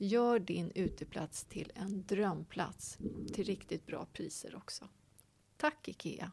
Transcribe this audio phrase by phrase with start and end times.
[0.00, 2.98] Gör din uteplats till en drömplats
[3.32, 4.88] till riktigt bra priser också.
[5.56, 6.32] Tack IKEA!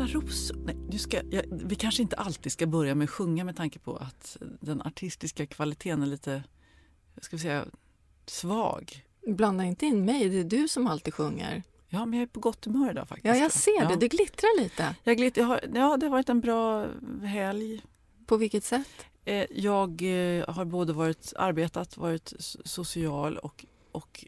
[0.00, 0.56] Alla rosor.
[0.56, 3.78] Nej, du ska, jag, vi kanske inte alltid ska börja med att sjunga med tanke
[3.78, 6.42] på att den artistiska kvaliteten är lite,
[7.20, 7.64] ska vi säga,
[8.26, 9.04] svag.
[9.26, 11.62] Blanda inte in mig, det är du som alltid sjunger.
[11.88, 13.26] Ja, men jag är på gott humör idag faktiskt.
[13.26, 13.92] Ja, jag ser det.
[13.92, 13.96] Ja.
[13.96, 14.94] Du glittrar lite.
[15.04, 16.86] Jag glitt, jag har, ja, det har varit en bra
[17.22, 17.82] helg.
[18.26, 18.88] På vilket sätt?
[19.24, 22.32] Eh, Jag eh, har både varit arbetat, varit
[22.64, 24.24] social och, och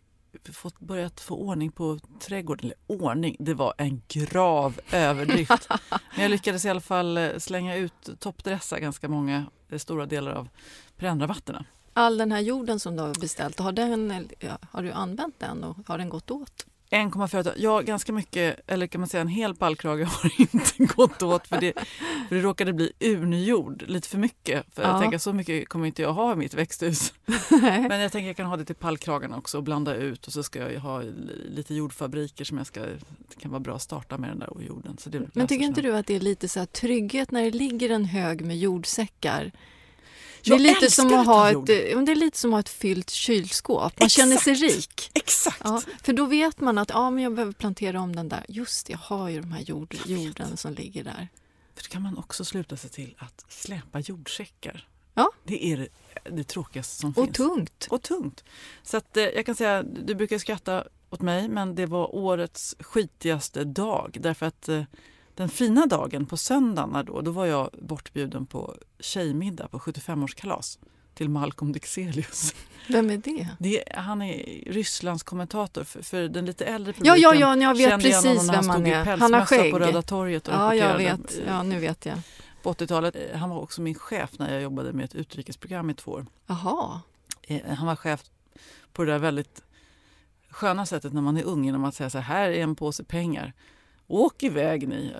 [0.52, 2.64] fått, börjat få ordning på trädgården.
[2.64, 5.68] Eller ordning, det var en grav överdrift.
[5.90, 10.32] Men jag lyckades i alla fall eh, slänga ut, toppdressa ganska många eh, stora delar
[10.32, 10.48] av
[10.96, 11.64] perennrabatterna.
[11.92, 15.64] All den här jorden som du har beställt, har, den, ja, har du använt den
[15.64, 16.66] och har den gått åt?
[16.92, 17.52] 1,4 ton.
[17.56, 21.60] Ja, ganska mycket, eller kan man säga en hel pallkrage har inte gått åt för
[21.60, 21.72] det,
[22.28, 24.66] för det råkade bli urnjord lite för mycket.
[24.74, 24.88] För Ja.
[24.88, 27.14] jag tänker så mycket kommer inte jag ha i mitt växthus.
[27.88, 30.42] Men jag tänker jag kan ha det till pallkragarna också och blanda ut och så
[30.42, 34.18] ska jag ha li- lite jordfabriker som jag ska, det kan vara bra att starta
[34.18, 34.96] med den där jorden.
[35.00, 37.50] Så det Men tycker inte du att det är lite så här trygghet när det
[37.50, 39.52] ligger en hög med jordsäckar?
[40.44, 42.68] Det är, lite som att ha ett, men det är lite som att ha ett
[42.68, 43.82] fyllt kylskåp.
[43.82, 44.12] Man Exakt.
[44.12, 45.10] känner sig rik.
[45.14, 45.60] Exakt!
[45.64, 48.44] Ja, för då vet man att ja, men jag behöver plantera om den där.
[48.48, 51.28] Just det, jag har ju de här jord, jorden som ligger där.
[51.74, 54.88] För då kan man också sluta sig till att släpa jordsäckar.
[55.14, 55.30] Ja.
[55.44, 55.88] Det är det,
[56.30, 57.36] det tråkigaste som Och finns.
[57.36, 57.86] tungt.
[57.90, 58.44] och tungt.
[58.82, 62.76] Så att, eh, jag kan säga, du brukar skratta åt mig men det var årets
[62.80, 64.82] skitigaste dag därför att eh,
[65.34, 70.78] den fina dagen på söndagen då, då var jag bortbjuden på tjejmiddag på 75-årskalas
[71.14, 72.54] till Malcolm Dixelius.
[72.88, 73.48] Vem är det?
[73.58, 77.22] Det, han är Rysslands kommentator för, för den lite äldre Ja, publiken.
[77.22, 79.04] ja, ja, jag vet kände precis vem han är.
[79.16, 79.72] Han har skägg.
[79.72, 81.38] på Röda torget och Ja, jag vet.
[81.46, 82.18] Ja, nu vet jag.
[82.62, 83.16] på 80-talet.
[83.16, 86.26] Eh, Han var också min chef när jag jobbade med ett utrikesprogram i två år.
[86.46, 87.00] Jaha.
[87.42, 88.22] Eh, Han var chef
[88.92, 89.62] på det där väldigt
[90.50, 93.04] sköna sättet när man är ung genom att säga så här, här är en påse
[93.04, 93.52] pengar.
[94.12, 95.12] Åk iväg ni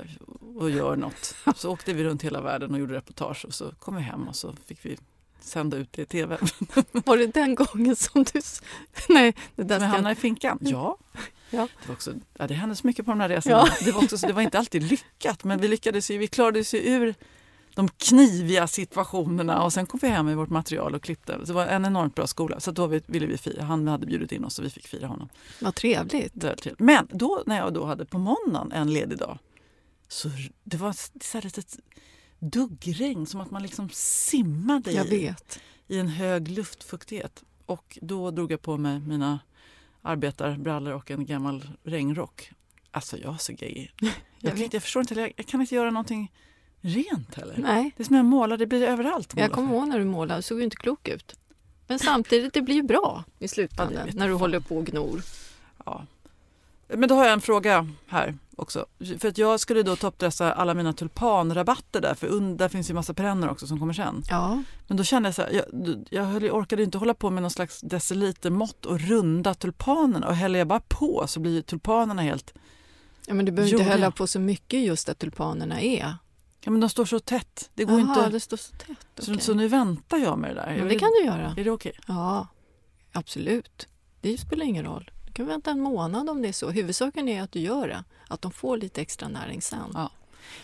[0.57, 1.37] och gör något.
[1.57, 4.37] Så åkte vi runt hela världen och gjorde reportage och så kom vi hem och
[4.37, 4.99] så fick vi
[5.41, 6.39] sända ut det i tv.
[6.93, 8.41] Var det den gången som du...
[9.09, 9.87] Nej, det där ska...
[9.87, 10.59] hamnade i finkan?
[10.61, 10.99] Ja.
[11.51, 11.69] Ja.
[11.83, 13.57] Det, var också, ja, det hände så mycket på de här resorna.
[13.57, 13.85] Ja.
[13.85, 16.61] Det, var också, så det var inte alltid lyckat men vi lyckades ju, vi klarade
[16.61, 17.15] oss ju ur
[17.75, 21.33] de kniviga situationerna och sen kom vi hem med vårt material och klippte.
[21.41, 22.61] Så det var en enormt bra skola.
[22.61, 23.63] Så då vi- ville vi fira.
[23.65, 25.29] Han hade bjudit in oss och vi fick fira honom.
[25.61, 26.41] Vad trevligt.
[26.41, 26.79] Trevligt.
[26.81, 29.39] Men då när jag då hade på måndagen en ledig dag
[30.09, 30.29] så
[30.65, 31.79] det var så här litet
[32.39, 35.61] duggregn som att man liksom simmade Jag i, vet.
[35.89, 37.43] i en hög luftfuktighet.
[37.67, 39.39] Och då drog jag på mig mina
[40.03, 42.51] arbetarbrallor och en gammal regnrock.
[42.91, 43.89] Alltså jag är så gay.
[44.01, 46.33] Jag, Jag inte, jag förstår inte, jag, jag kan inte göra någonting
[46.83, 47.55] rent heller.
[47.59, 49.29] Nej, Det är som jag målar, det blir överallt.
[49.31, 49.55] jag målarfärg.
[49.55, 51.35] kommer ihåg när du målade, det såg ju inte klok ut.
[51.87, 55.23] Men samtidigt, det blir ju bra i slutändan när du håller på och gnor.
[55.85, 56.07] Ja.
[56.89, 58.87] Men då har jag en fråga här också.
[59.19, 63.15] För att jag skulle då toppdressa alla mina tulpanrabatter där, för där finns ju massa
[63.15, 64.23] perenner också som kommer sen.
[64.31, 65.65] Ja, Men då kände jag så här, jag,
[66.11, 70.59] jag jag orkade inte hålla på med någon slags decilitermått och runda tulpanerna och häller
[70.59, 72.55] jag bara på så blir tulpanerna helt,
[73.27, 74.15] ja men du behöver inte hälla jag?
[74.15, 76.15] på så mycket just där tulpanerna är.
[76.65, 77.71] Ja men de står så tätt.
[77.75, 78.31] Det går Jaha, inte.
[78.31, 79.07] det står så tätt.
[79.19, 79.43] Så, okej.
[79.45, 80.77] så nu väntar jag med det där.
[80.79, 81.55] Men det kan du göra.
[81.57, 81.99] Är det okej?
[82.09, 82.47] Ja,
[83.13, 83.89] absolut.
[84.21, 85.11] Det spelar ingen roll.
[85.27, 86.71] Du kan vänta en månad om det är så.
[86.71, 88.05] Huvudsaken är att du gör det.
[88.29, 89.91] Att de får lite extra näring sen.
[89.95, 90.11] Ja.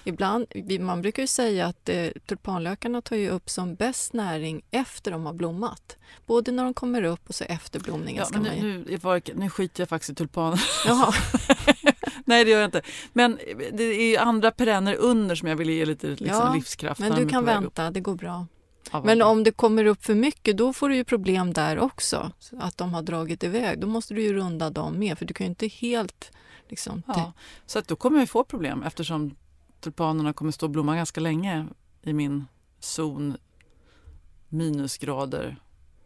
[0.05, 0.47] Ibland,
[0.81, 5.27] man brukar ju säga att eh, tulpanlökarna tar ju upp som bäst näring efter de
[5.27, 5.97] har blommat.
[6.27, 8.25] Både när de kommer upp och så efter blomningen.
[8.25, 8.99] Ja, men man nu, ju...
[9.15, 10.61] nu, nu skiter jag faktiskt i tulpaner.
[10.87, 11.13] Jaha.
[12.25, 12.83] Nej det gör jag inte.
[13.13, 13.39] Men
[13.73, 17.01] det är ju andra perenner under som jag vill ge lite liksom, Ja, livskraft.
[17.01, 18.47] Men du kan vänta, det går bra.
[18.93, 22.33] Ja, Men om det kommer upp för mycket, då får du ju problem där också.
[22.39, 23.81] Så Att de har dragit iväg.
[23.81, 26.33] Då måste du ju runda dem med, för du kan ju inte helt...
[26.69, 27.33] Liksom, Ja,
[27.67, 29.37] så att då kommer jag få problem eftersom
[29.81, 31.67] tulpanerna kommer stå och blomma ganska länge
[32.03, 32.45] i min
[32.81, 33.37] zon
[34.49, 35.57] minusgrader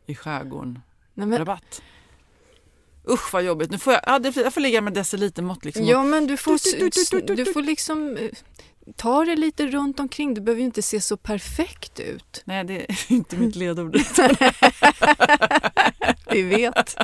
[0.07, 0.79] i skärgården.
[1.15, 1.83] Nej, men, Rabatt.
[3.09, 3.71] Usch vad jobbigt.
[3.71, 5.65] Nu får jag, ja, jag får ligga med decilitermått.
[5.65, 5.85] Liksom.
[5.85, 8.31] Ja, men du får, Du, du, du, du, du, du får liksom eh,
[8.97, 10.35] ta det lite runt omkring.
[10.35, 12.43] Du behöver ju inte se så perfekt ut.
[12.45, 13.97] Nej, det är inte mitt ledord.
[16.31, 16.97] Vi vet.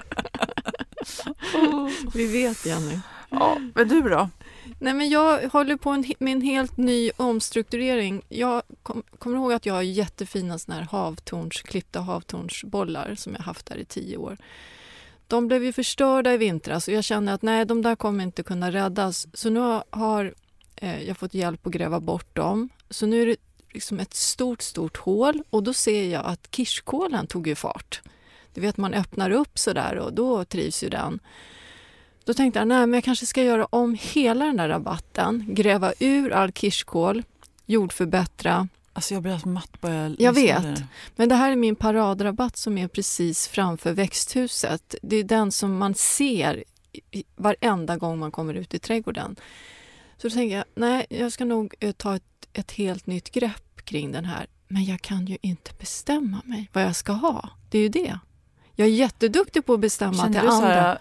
[2.15, 2.99] Vi vet, Jenny.
[3.31, 4.31] ja, men du då?
[4.79, 8.23] Nej, men jag håller på med en helt ny omstrukturering.
[8.29, 13.43] Jag kom, kommer ihåg att jag har jättefina såna här havtorns, klippta havtornsbollar som jag
[13.43, 14.37] haft där i tio år.
[15.27, 18.43] De blev ju förstörda i vintras och jag känner att nej, de där kommer inte
[18.43, 19.27] kunna räddas.
[19.35, 20.35] Så nu har
[20.77, 22.69] eh, jag fått hjälp att gräva bort dem.
[22.91, 23.37] Så nu är det
[23.73, 28.01] liksom ett stort, stort hål och då ser jag att kirskålen tog ju fart.
[28.55, 31.21] Du vet, man öppnar upp så där och då trivs ju den.
[32.29, 35.93] Då tänkte jag, nej men jag kanske ska göra om hela den där rabatten, gräva
[35.99, 37.23] ur all kirskål,
[37.67, 38.69] jordförbättra.
[38.93, 40.63] Alltså jag blir helt matt bara jag Jag vet.
[40.63, 40.87] det.
[41.17, 44.95] Men det här är min paradrabatt som är precis framför växthuset.
[45.03, 46.65] Det är den som man ser
[47.37, 49.37] varenda gång man kommer ut i trädgården.
[50.17, 53.85] Så då tänker jag, nej jag ska nog eh, ta ett, ett helt nytt grepp
[53.85, 54.47] kring den här.
[54.69, 57.49] Men jag kan ju inte bestämma mig vad jag ska ha.
[57.71, 58.19] Det är ju det.
[58.75, 60.69] Jag är jätteduktig på att bestämma Känner till andra.
[60.69, 60.99] här,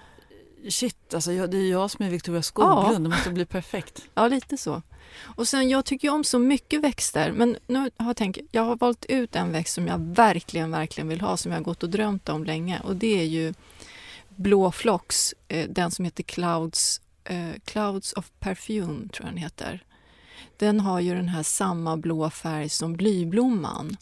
[0.70, 4.02] shit, alltså jag, det är jag som är Victoria Skoglund, det måste bli perfekt.
[4.14, 4.82] Ja, lite så.
[5.24, 8.64] Och sen, jag tycker ju om så mycket växter, men nu har jag tänkt, jag
[8.64, 11.84] har valt ut en växt som jag verkligen, verkligen vill ha, som jag har gått
[11.84, 12.80] och drömt om länge.
[12.80, 13.54] Och det är ju
[14.30, 19.84] blå flox, eh, den som heter Clouds, eh, Clouds of Perfume, tror jag den heter.
[20.58, 23.98] Den har ju den här samma blå färg som blyblomman.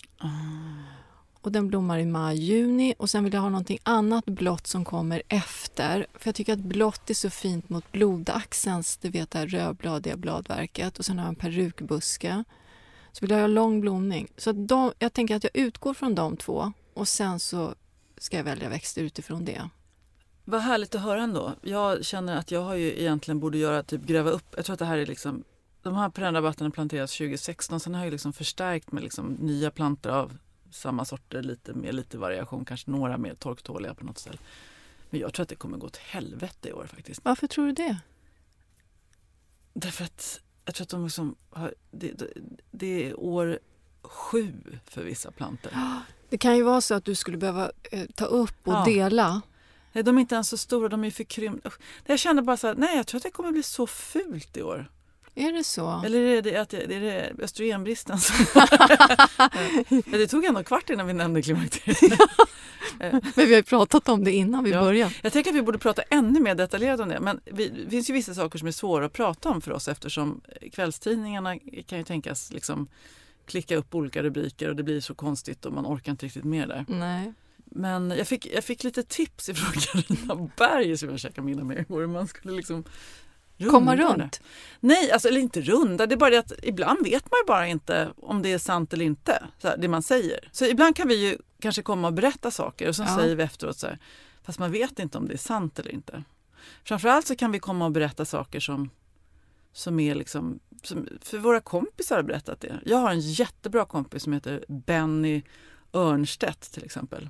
[1.46, 4.86] Och den blommar i maj, juni och sen vill jag ha någonting annat blått som
[4.86, 6.08] kommer efter.
[6.14, 10.18] För jag tycker att blått är så fint mot blodaxelns, du vet det här rödbladiga
[10.18, 11.00] bladverket.
[11.00, 12.44] Och sen har jag en perukbuske.
[13.12, 14.28] Så vill jag ha lång blomning.
[14.38, 17.76] Så att de, jag tänker att jag utgår från de två och sen så
[18.18, 19.70] ska jag välja växter utifrån det.
[20.46, 21.52] Vad härligt att höra ändå.
[21.62, 24.54] Jag känner att jag har ju egentligen borde göra typ gräva upp.
[24.56, 25.44] Jag tror att det här är liksom
[25.82, 27.80] de här perennrabatterna planteras 2016.
[27.80, 30.38] Sen har jag liksom förstärkt med liksom nya plantor av
[30.72, 34.38] samma sorter, lite med lite variation, kanske några mer torktåliga på något ställe.
[35.10, 37.22] Men jag tror att det kommer gå åt helvete i år faktiskt.
[37.24, 37.98] Varför tror du det?
[39.74, 42.14] Därför att jag tror att de liksom har, det,
[42.72, 43.60] det, är år
[44.02, 44.54] sju
[44.86, 45.72] för vissa plantor.
[46.30, 48.86] Det kan ju vara så att du skulle behöva eh, ta upp och Ja.
[48.86, 49.42] dela.
[49.94, 51.72] Nej, de är inte ens så stora, de är för krympta.
[52.06, 54.62] Jag kände bara så här, nej jag tror att det kommer bli så fult i
[54.62, 54.92] år.
[55.36, 56.02] Är det så?
[56.06, 58.18] Eller är det, att, är det östrogenbristen?
[60.12, 62.20] det tog ändå kvart innan vi nämnde klimakteriet.
[63.00, 64.82] Men vi har ju pratat om det innan vi Ja.
[64.82, 65.14] började.
[65.24, 67.20] Jag tänker att vi borde prata ännu mer detaljerat om det.
[67.20, 69.88] Men vi, det finns ju vissa saker som är svåra att prata om för oss
[69.88, 72.88] eftersom kvällstidningarna kan ju tänkas liksom
[73.46, 76.68] klicka upp olika rubriker och det blir så konstigt och man orkar inte riktigt med
[76.70, 76.86] där.
[76.88, 77.34] Nej.
[77.66, 81.80] Men jag fick, jag fick lite tips ifrån Carina Berg som jag käkade middag med
[81.80, 82.08] igår.
[82.08, 82.84] Man skulle liksom
[83.60, 84.24] Komma runda det.
[84.24, 84.42] runt.
[84.80, 86.06] Nej, alltså, eller inte runda.
[86.08, 88.94] Det är bara det att ibland vet man ju bara inte om det är sant
[88.94, 90.50] eller inte, så här, det man säger.
[90.52, 93.16] Så ibland kan vi ju kanske komma och berätta saker och sen Ja.
[93.18, 94.00] säger vi efteråt så här,
[94.44, 96.24] fast man vet inte om det är sant eller inte.
[96.84, 98.90] Framförallt så kan vi komma och berätta saker som,
[99.74, 102.80] som är liksom, som, för våra kompisar har berättat det.
[102.86, 105.42] Jag har en jättebra kompis som heter Benny
[105.94, 107.30] Örnstedt till exempel.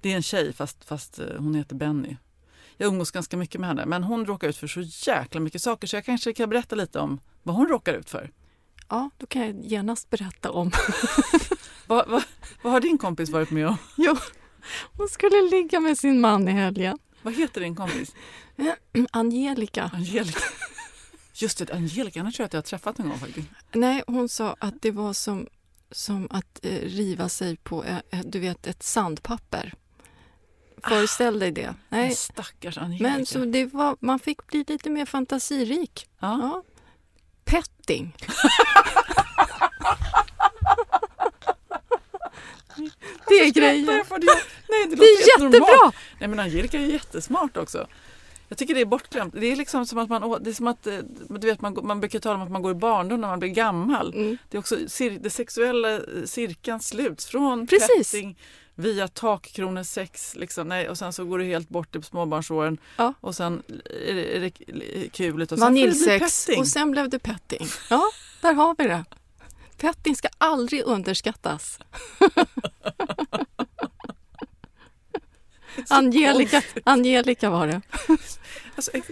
[0.00, 2.16] Det är en tjej fast, fast eh, hon heter Benny.
[2.80, 5.86] Jag umgås ganska mycket med henne men hon råkar ut för så jäkla mycket saker
[5.86, 8.30] så jag kanske kan berätta lite om vad hon råkar ut för.
[8.88, 10.70] Ja, då kan jag genast berätta om.
[11.86, 12.22] Vad, vad,
[12.62, 13.76] vad har din kompis varit med om?
[13.96, 14.16] jo,
[14.96, 16.98] hon skulle ligga med sin man i helgen.
[17.22, 18.14] Vad heter din kompis?
[19.10, 19.90] Angelica.
[19.94, 20.40] Angelica.
[21.34, 23.48] Just det, Angelica, henne tror jag att jag har träffat en gång faktiskt.
[23.72, 25.46] Nej, hon sa att det var som,
[25.90, 29.74] som att eh, riva sig på eh, eh, du vet, ett sandpapper.
[30.88, 31.74] Föreställ dig det.
[31.88, 33.10] Nej, stackars Angelica.
[33.10, 36.06] men så det var, man fick bli lite mer fantasirik.
[36.20, 36.38] ja.
[36.42, 36.62] Ja.
[37.44, 38.16] Petting.
[43.28, 43.86] det är grejen.
[43.86, 44.04] Det,
[44.68, 45.92] nej, det, Det är jättebra!
[46.18, 47.86] Nej, men Angelica är jättesmart också.
[48.48, 49.34] Jag tycker det är bortglömt.
[49.36, 52.00] Det är liksom som att man, det är som att, eh, du vet, man, man
[52.00, 54.14] brukar tala om att man går i barndom när man blir gammal.
[54.14, 54.38] Mm.
[54.48, 58.12] Det är också cir, det sexuella eh, cirkeln sluts från Precis.
[58.12, 58.38] petting
[58.80, 63.14] via takkronesex liksom, nej, och sen så går det helt bort i småbarnsåren Ja.
[63.20, 63.62] och sen
[64.06, 64.50] är det, är det
[65.08, 67.66] kul och bli Vaniljsex och sen blev det petting.
[67.90, 68.02] Ja,
[68.42, 69.04] där har vi det.
[69.76, 71.78] Petting ska aldrig underskattas.
[75.88, 77.80] Angelica, Angelica var det.
[78.76, 79.08] Alltså, ex,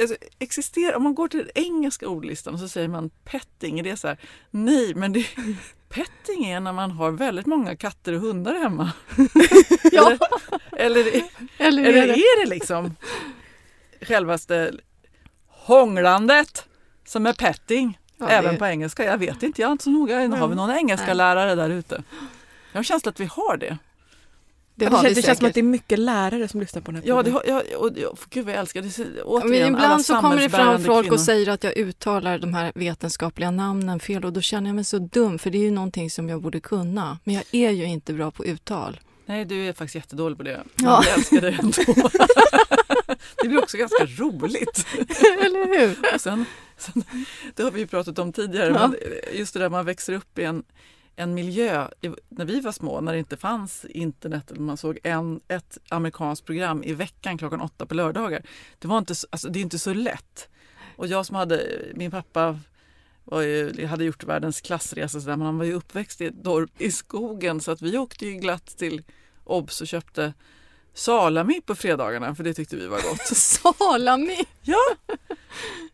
[0.00, 3.96] alltså, existerar, om man går till den engelska ordlistan så säger man petting, är det
[3.96, 4.18] så här?
[4.50, 5.26] Nej, men det,
[5.92, 8.92] petting är när man har väldigt många katter och hundar hemma.
[9.92, 10.12] Ja,
[10.72, 11.22] Eller, eller,
[11.58, 12.12] eller eller är det?
[12.14, 12.96] är det liksom
[14.02, 14.72] självaste
[15.48, 16.66] hånglandet
[17.06, 17.98] som är petting?
[18.16, 19.04] Ja, Även det- på engelska.
[19.04, 20.36] Jag vet inte, jag är inte så noga.
[20.36, 22.02] Har vi någon engelska lärare där ute?
[22.72, 23.78] Jag har känslan att vi har det.
[24.74, 26.90] Det, Det, vi känns, det känns som att det är mycket lärare som lyssnar på
[26.90, 29.22] den här Ja, det ja, och, och, gud vad jag älskar det.
[29.22, 31.14] Återigen, Men ibland så kommer det fram folk kvinnor.
[31.14, 34.84] och säger att jag uttalar de här vetenskapliga namnen fel och då känner jag mig
[34.84, 37.18] så dum för det är ju någonting som jag borde kunna.
[37.24, 39.00] Men jag är ju inte bra på uttal.
[39.26, 40.62] Nej, du är faktiskt jättedålig på det.
[40.74, 41.02] Men Ja.
[41.06, 42.08] jag älskar dig ändå.
[43.42, 44.86] det blir också ganska roligt.
[45.44, 46.14] Eller hur?
[46.14, 46.44] Och sen,
[46.78, 47.04] sen,
[47.54, 48.86] det har vi ju pratat om tidigare, Ja.
[48.88, 48.96] men
[49.38, 50.62] just det där man växer upp i en,
[51.16, 51.88] en miljö.
[52.28, 56.46] När vi var små, när det inte fanns internet, eller man såg en, ett amerikanskt
[56.46, 58.42] program i veckan klockan åtta på lördagar.
[58.78, 60.48] Det, var inte, så- alltså, det är inte så lätt.
[60.96, 62.58] Och jag som hade, min pappa
[63.32, 66.80] ju, hade gjort världens klassresa, så där, men han var ju uppväxt i ett dorp
[66.80, 69.02] i skogen så att vi åkte ju glatt till
[69.44, 70.34] Obs och köpte
[70.94, 73.26] salami på fredagarna för det tyckte vi var gott.
[73.36, 74.38] Salami!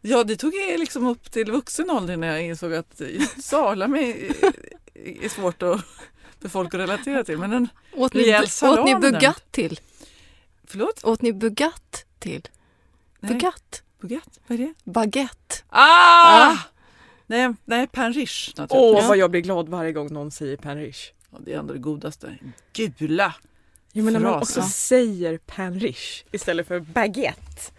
[0.01, 3.01] Ja, det tog jag liksom upp till vuxen ålder när jag insåg att
[3.43, 4.31] salami
[5.05, 5.81] är- är svårt att,
[6.40, 7.38] för folk att relatera till.
[7.38, 9.00] Men en, Åt ni, Rejäl åt ni salami där.
[9.00, 9.81] bugat till?
[10.64, 11.05] förlåt?
[11.05, 12.49] Åt ni bugat till?
[13.21, 13.83] Nej, Bugat?
[14.00, 14.38] Bugat?
[14.47, 14.75] Vad är det?
[14.90, 15.55] Baguette?
[15.69, 16.57] Ah!
[17.26, 19.09] Nej, nej pain riche Åh, naturligtvis.
[19.09, 21.12] vad jag blir glad varje gång någon säger pan riche.
[21.31, 22.38] Ja, det är ändå det godaste.
[22.73, 23.35] Gula!
[23.93, 27.73] Jo, men när man också säger pan riche istället för baguette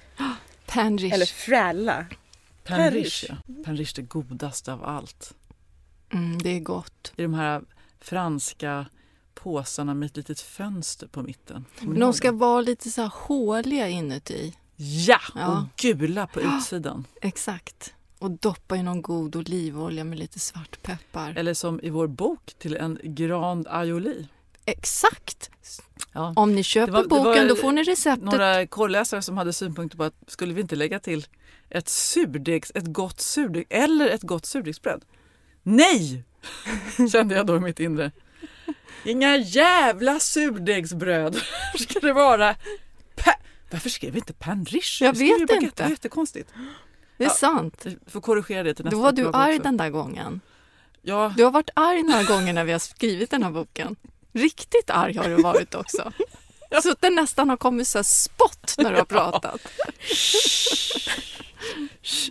[0.65, 1.13] Panrish?
[1.13, 2.05] eller frälla.
[2.63, 3.38] Pain Pain riche, riche.
[3.47, 3.63] ja.
[3.65, 5.33] Pain riche det godaste av allt.
[6.13, 7.13] Mm, det är gott.
[7.15, 7.61] I de här
[8.01, 8.85] franska
[9.33, 11.65] påsarna med ett litet fönster på mitten.
[11.81, 14.55] Ni De ska vara lite så här håliga inuti.
[14.75, 15.47] Ja, Ja.
[15.59, 17.05] och gula på utsidan.
[17.21, 17.93] Exakt.
[18.19, 21.33] Och doppa i någon god olivolja med lite svartpeppar.
[21.37, 24.27] Eller som i vår bok till en Grand Aioli.
[24.65, 25.49] Exakt!
[26.13, 26.33] Ja.
[26.35, 28.23] Om ni köper var- boken då får ni receptet.
[28.25, 31.27] Några korrläsare som hade synpunkter på att skulle vi inte lägga till
[31.69, 35.05] ett surdegs, ett gott surdeg eller ett gott surdegsbröd?
[35.69, 36.23] Nej!
[37.11, 38.11] Kände jag då i mitt inre.
[39.05, 41.41] Inga jävla surdegsbröd
[41.79, 42.55] ska det vara.
[43.15, 43.35] Pa-
[43.71, 45.05] Varför skrev vi inte pain riche?
[45.05, 45.53] Jag vet baguette.
[45.65, 45.75] inte.
[45.75, 46.49] Det var jättekonstigt.
[47.17, 47.33] Det är Ja.
[47.33, 47.85] sant.
[48.07, 49.63] Får korrigera det till nästa Då var du arg också.
[49.63, 50.41] den där gången.
[51.01, 53.95] Ja, Du har varit arg några gånger när vi har skrivit den här boken.
[54.33, 56.11] Riktigt arg har du varit också.
[56.83, 59.61] Så att det nästan har kommit så här spott när du har pratat.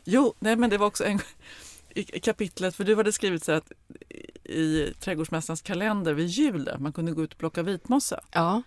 [0.05, 1.21] Jo, nej men det var också en i
[2.05, 3.73] kapitlet, för du hade skrivit så att
[4.45, 8.21] i trädgårdsmästarens kalender vid jul där, man kunde gå ut och plocka vitmossa.
[8.33, 8.63] Ja.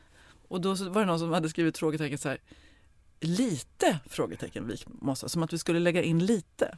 [0.47, 2.37] Och då var det någon som hade skrivit frågetecken så här,
[3.19, 6.77] lite frågetecken vitmossa, som att vi skulle lägga in lite.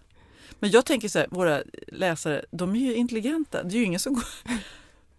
[0.60, 3.64] Men jag tänker så här, våra läsare, de är ju intelligenta.
[3.64, 4.24] Det är ju ingen som går...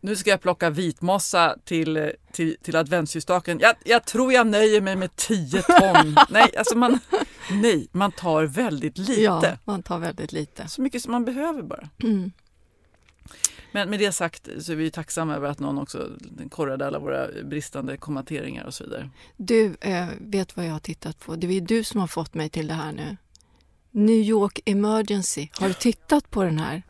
[0.05, 3.59] Nu ska jag plocka vitmossa till, till, till adventsljusstaken.
[3.61, 6.17] Jag, jag tror jag nöjer mig med 10 ton.
[6.29, 6.99] nej, alltså man,
[7.51, 9.23] nej, man tar väldigt lite.
[9.23, 10.69] ja, man tar väldigt lite.
[10.69, 11.89] Så mycket som man behöver bara.
[12.03, 12.33] Mm.
[13.73, 16.11] Men med det sagt så är vi tacksamma över att någon också
[16.51, 19.11] korrade alla våra bristande kommenteringar och så vidare.
[19.37, 21.37] Du, eh, vet vad jag har tittat på?
[21.37, 23.17] Det är du som har fått mig till det här nu.
[23.91, 25.49] New York Emergency.
[25.61, 26.83] Har du tittat på den här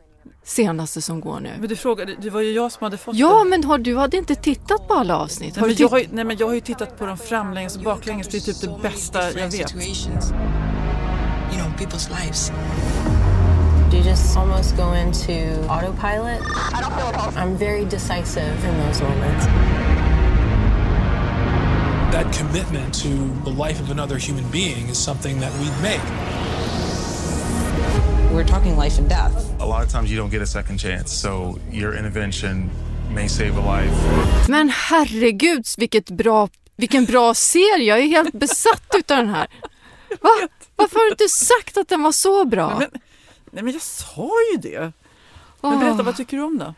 [0.43, 1.53] senaste som går nu?
[1.59, 3.49] Men du frågade, det var ju jag som hade fått Ja, den.
[3.49, 5.55] men har, du hade inte tittat på alla avsnitt?
[5.55, 7.83] Nej men, jag har ju, nej men jag har ju tittat på dem framlänges och
[7.83, 8.27] baklänges.
[8.27, 9.75] Det är typ det bästa jag vet.
[9.75, 12.51] You know, people's lives.
[13.93, 15.31] You just almost go into
[15.69, 16.41] autopilot.
[17.37, 19.45] I'm very decisive in those moments.
[22.11, 23.09] That commitment to
[23.45, 26.01] the life of another human being is something that we make.
[28.35, 29.61] We're talking life and death.
[29.61, 32.69] A lot of times you don't get a second chance, so your intervention
[33.13, 33.95] may save a life.
[34.49, 37.85] Men herregud, vilket bra, vilken bra serie!
[37.87, 39.47] Jag är helt besatt utav den här.
[40.21, 40.29] Va?
[40.75, 42.79] Varför har du inte sagt att den var så bra?
[42.79, 42.89] Men,
[43.51, 44.91] nej men jag sa ju det.
[45.61, 46.73] Men berätta, vad tycker du om det?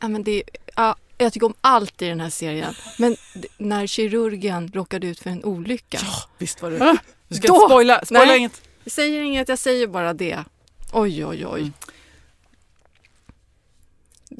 [0.00, 0.42] Ja, men det,
[0.76, 2.74] ja, jag tycker om allt i den här serien.
[2.98, 3.16] Men
[3.58, 5.98] när kirurgen råkade ut för en olycka.
[6.02, 6.98] Ja, visst var det.
[7.28, 8.38] Du ska då- inte spoila, spoila Nej.
[8.38, 8.62] inget.
[8.84, 10.44] Jag säger inget, jag säger bara det.
[10.92, 11.60] Oj, oj, oj.
[11.60, 11.72] Mm.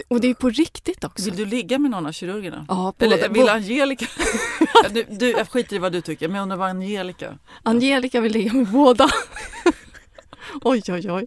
[0.09, 1.25] Och det är på riktigt också.
[1.25, 2.67] Vill du ligga med någon av kirurgerna?
[2.69, 4.07] Ja, Eller båda- vill bå- Angelica?
[4.75, 7.39] Ja, du, du, jag skiter i vad du tycker, men jag undrar vad Angelica...
[7.63, 9.11] Angelica vill ligga med båda.
[10.63, 11.27] oj, oj, oj.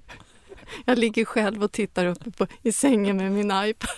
[0.86, 3.90] Jag ligger själv och tittar uppe på, i sängen med min iPad.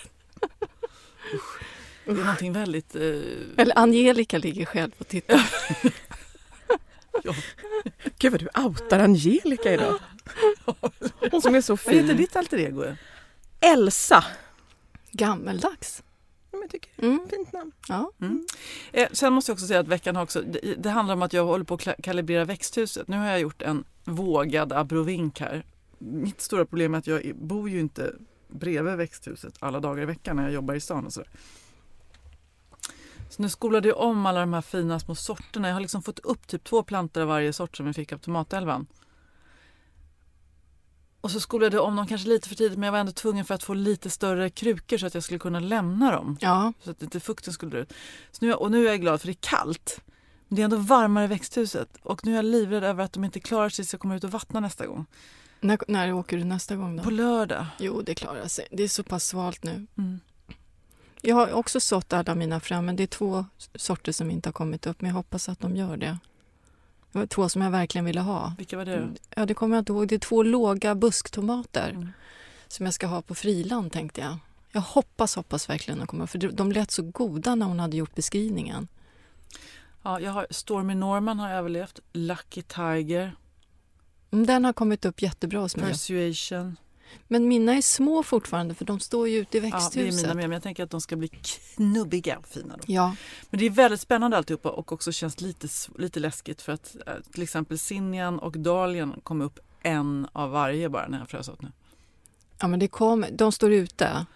[2.04, 2.94] Det är någonting väldigt...
[2.96, 3.02] Eh,
[3.56, 5.50] Eller Angelica ligger själv och tittar.
[8.18, 9.94] Gud vad du outar Angelica idag.
[11.30, 12.16] Hon som är så vad heter fin.
[12.16, 12.84] ditt alter ego?
[13.60, 14.24] Elsa.
[15.12, 16.02] Gammeldags.
[16.52, 17.20] Jag tycker Mm.
[17.30, 17.72] Fint namn.
[17.88, 18.12] Ja.
[18.92, 20.42] Eh, sen måste jag också säga att veckan har också...
[20.42, 23.08] Det, det handlar om att jag håller på att kalibrera växthuset.
[23.08, 25.64] Nu har jag gjort en vågad abrovink här.
[25.98, 28.12] Mitt stora problem är att jag bor ju inte
[28.48, 31.30] bredvid växthuset alla dagar i veckan när jag jobbar i stan och sådär.
[33.28, 35.68] Så nu skolade jag om alla de här fina små sorterna.
[35.68, 38.18] Jag har liksom fått upp typ två plantor av varje sort som vi fick av
[38.18, 38.86] tomatälvan.
[41.20, 43.44] Och så skolade jag om dem kanske lite för tidigt men jag var ändå tvungen
[43.44, 46.38] för att få lite större krukor så att jag skulle kunna lämna dem.
[46.40, 46.72] ja.
[46.84, 47.92] Så att inte fukten skulle dra ut.
[48.30, 50.00] Så nu, och nu är jag glad för det är kallt.
[50.48, 51.88] Men det är ändå varmare i växthuset.
[52.02, 54.24] Och nu är jag livrädd över att de inte klarar sig så jag kommer ut
[54.24, 55.06] och vattna nästa gång.
[55.60, 57.02] När, när åker du nästa gång då?
[57.02, 57.66] På lördag.
[57.78, 58.68] Jo, det klarar sig.
[58.70, 59.86] Det är så pass svalt nu.
[59.98, 60.20] Mm.
[61.26, 64.52] Jag har också sått alla mina fram, men det är två sorter som inte har
[64.52, 65.00] kommit upp.
[65.00, 66.18] Men jag hoppas att de gör det.
[67.12, 68.54] Det var två som jag verkligen ville ha.
[68.58, 69.08] Vilka var det?
[69.36, 70.08] Ja, det kommer jag inte ihåg.
[70.08, 72.08] Det är två låga busktomater Mm.
[72.68, 74.36] som jag ska ha på friland, tänkte jag.
[74.72, 76.26] Jag hoppas, hoppas verkligen att de kommer.
[76.26, 78.88] För de- de lät så goda när hon hade gjort beskrivningen.
[80.02, 82.00] Ja, jag har Stormy Norman har överlevt.
[82.12, 83.36] Lucky Tiger.
[84.30, 85.86] Mm, Den har kommit upp jättebra hos mig.
[85.86, 86.76] Persuasion.
[87.28, 90.22] Men mina är små fortfarande, för de står ju ute i Ja, det är växthuset.
[90.22, 90.44] mina med.
[90.44, 92.76] Men jag tänker att de ska bli knubbiga och fina.
[92.76, 92.82] Då.
[92.86, 93.16] Ja,
[93.50, 97.12] Men det är väldigt spännande alltihopa och också känns lite, lite läskigt för att eh,
[97.32, 101.62] till exempel Sinjan och Dahlian kom upp en av varje bara när jag frös åt
[101.62, 101.72] nu.
[102.60, 103.30] ja, men det kommer.
[103.30, 104.26] De står ute.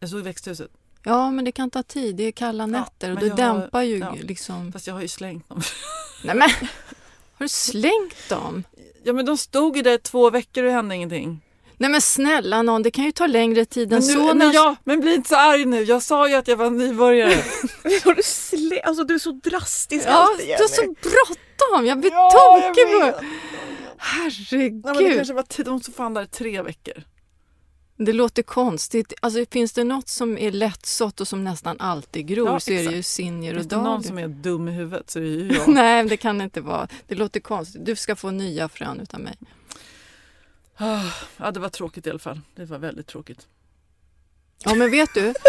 [0.00, 0.70] Jag såg i växthuset.
[1.04, 2.16] Ja, men det kan ta tid.
[2.16, 4.16] Det är kalla nätter och men det har- dämpar ju ja.
[4.20, 4.72] liksom...
[4.72, 5.60] Fast jag har ju slängt dem.
[6.24, 6.50] Nej men!
[7.32, 8.64] Har du slängt dem?
[9.04, 11.40] Ja men de stod ju där två veckor och det hände ingenting.
[11.82, 14.18] Nej men snälla någon, det kan ju ta längre tid än nu, så.
[14.26, 15.82] men, när- ja, men bli inte så arg nu.
[15.82, 17.34] Jag sa ju att jag var nybörjare.
[18.16, 18.80] Du, slä...
[18.80, 20.94] alltså, du är så drastisk Ja, alltid, du har så Jenny.
[21.02, 21.86] bråttom!
[21.86, 22.30] Jag blir Ja,
[22.62, 23.26] jag tokig på.
[23.96, 24.84] Herregud!
[24.84, 25.66] Nej, men det kanske var tid.
[25.66, 27.02] De stod fan där i tre veckor.
[27.96, 29.12] Det låter konstigt.
[29.20, 32.88] Alltså, finns det något som är lättsått och som nästan alltid gror Ja, så är
[32.88, 34.08] det ju sinjer och det någon dahlior.
[34.08, 35.68] som är dum i huvudet så är det ju jag.
[35.68, 36.88] Nej, det kan det inte vara.
[37.08, 37.84] Det låter konstigt.
[37.84, 39.36] Du ska få nya frön utav mig.
[40.84, 42.40] Ah, Ja, det var tråkigt i alla fall.
[42.54, 43.46] Det var väldigt tråkigt.
[44.64, 45.30] Ja, men vet du?
[45.30, 45.36] Att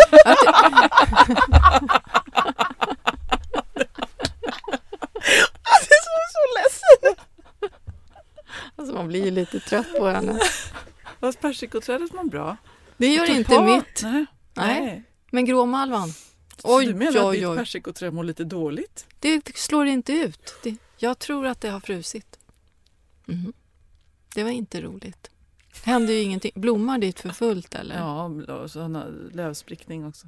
[5.89, 7.15] är så, så ledsen.
[8.75, 10.39] alltså, man blir ju lite trött på henne.
[11.19, 12.57] Fast persikoträdet var bra.
[12.97, 13.65] Det gör inte Tulpan.
[13.65, 14.01] mitt.
[14.03, 14.25] Nej.
[14.53, 15.03] Nej.
[15.31, 16.09] Men gråmalvan,
[16.57, 17.57] Så Oj, du menar att oj, ditt oj.
[17.57, 19.05] persikoträd mår lite dåligt?
[19.19, 20.55] det slår inte ut.
[20.63, 22.39] Det, jag tror att det har frusit.
[23.25, 23.53] Mhm.
[24.35, 25.29] Det var inte roligt.
[25.83, 26.51] Hände ju ingenting.
[26.55, 27.97] Blommar dit för fullt eller?
[27.97, 30.27] Ja, och så har lövsprickning också.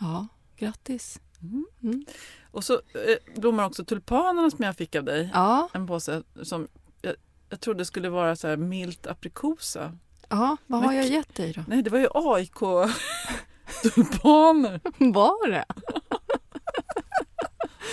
[0.00, 0.26] Ja,
[0.56, 1.20] grattis.
[1.82, 2.04] Mm.
[2.50, 2.80] Och så eh,
[3.40, 5.30] blommar också tulpanerna som jag fick av dig.
[5.34, 6.68] Ja, En påse som
[7.02, 7.14] jag,
[7.50, 9.92] jag trodde skulle vara så här milt aprikosa.
[10.28, 11.64] ja vad har Men- jag gett dig då?
[11.68, 14.80] Nej, det var ju AIK-tulpaner.
[15.12, 15.64] Var det?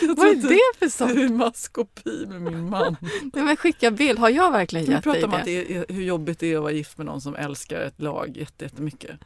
[0.01, 0.41] Vad är det
[0.79, 1.11] för Det sånt?
[1.11, 2.97] är maskopi med min man.
[3.33, 4.19] Nej, men skicka bild.
[4.19, 5.63] Har jag verkligen Vi gett dig pratar om att det?
[5.63, 8.37] det är, hur jobbigt det är att vara gift med någon som älskar ett lag
[8.37, 9.19] jätte- jättemycket.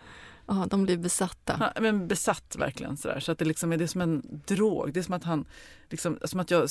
[0.48, 1.54] Ja, de blir besatta.
[1.60, 3.20] Han, men besatt verkligen sådär.
[3.20, 4.94] Så att det liksom är, det är som en drog.
[4.94, 5.46] Det är som att han,
[5.90, 6.70] liksom, som att jag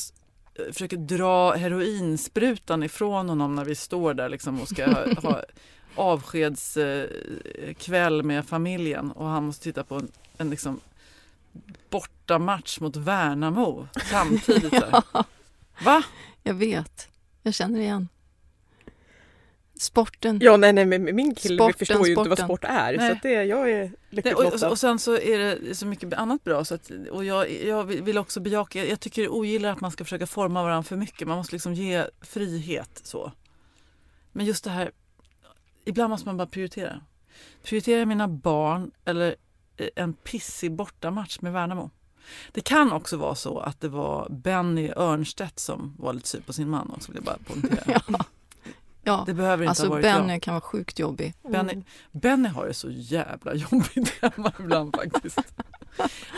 [0.72, 5.42] försöker dra heroinsprutan ifrån honom när vi står där liksom och ska ha, ha
[5.94, 10.08] avskedskväll med familjen och han måste titta på en,
[10.38, 10.80] en liksom
[12.28, 14.70] bortamatch mot Värnamo samtidigt.
[14.70, 15.02] Där.
[15.84, 16.02] Va?
[16.42, 17.08] Jag vet.
[17.42, 18.08] Jag känner igen.
[19.78, 20.38] Sporten.
[20.42, 22.46] Ja, nej, nej, men min kille Sporten, förstår ju inte vad sporten.
[22.46, 22.96] sport är.
[22.96, 23.08] Nej.
[23.08, 24.68] Så att det, jag är lyckligt och, lottad.
[24.68, 26.64] och sen så är det så mycket annat bra.
[26.64, 30.26] Så att, och jag, jag vill också bejaka, jag tycker ogillar att man ska försöka
[30.26, 31.28] forma varandra för mycket.
[31.28, 33.00] Man måste liksom ge frihet.
[33.04, 33.32] så.
[34.32, 34.90] Men just det här,
[35.84, 37.00] ibland måste man bara prioritera.
[37.62, 39.36] Prioritera mina barn eller
[39.94, 41.90] en pissig bortamatch med Värnamo.
[42.52, 46.52] Det kan också vara så att det var Benny Örnstedt som var lite sur på
[46.52, 48.00] sin man också, vill jag bara poängtera.
[48.08, 48.24] Ja.
[49.02, 49.22] ja.
[49.26, 50.20] Det behöver inte Alltså ha varit jag.
[50.26, 51.34] Benny kan vara sjukt jobbig.
[51.42, 55.38] Benny, Benny har det så jävla jobbigt hemma ibland faktiskt.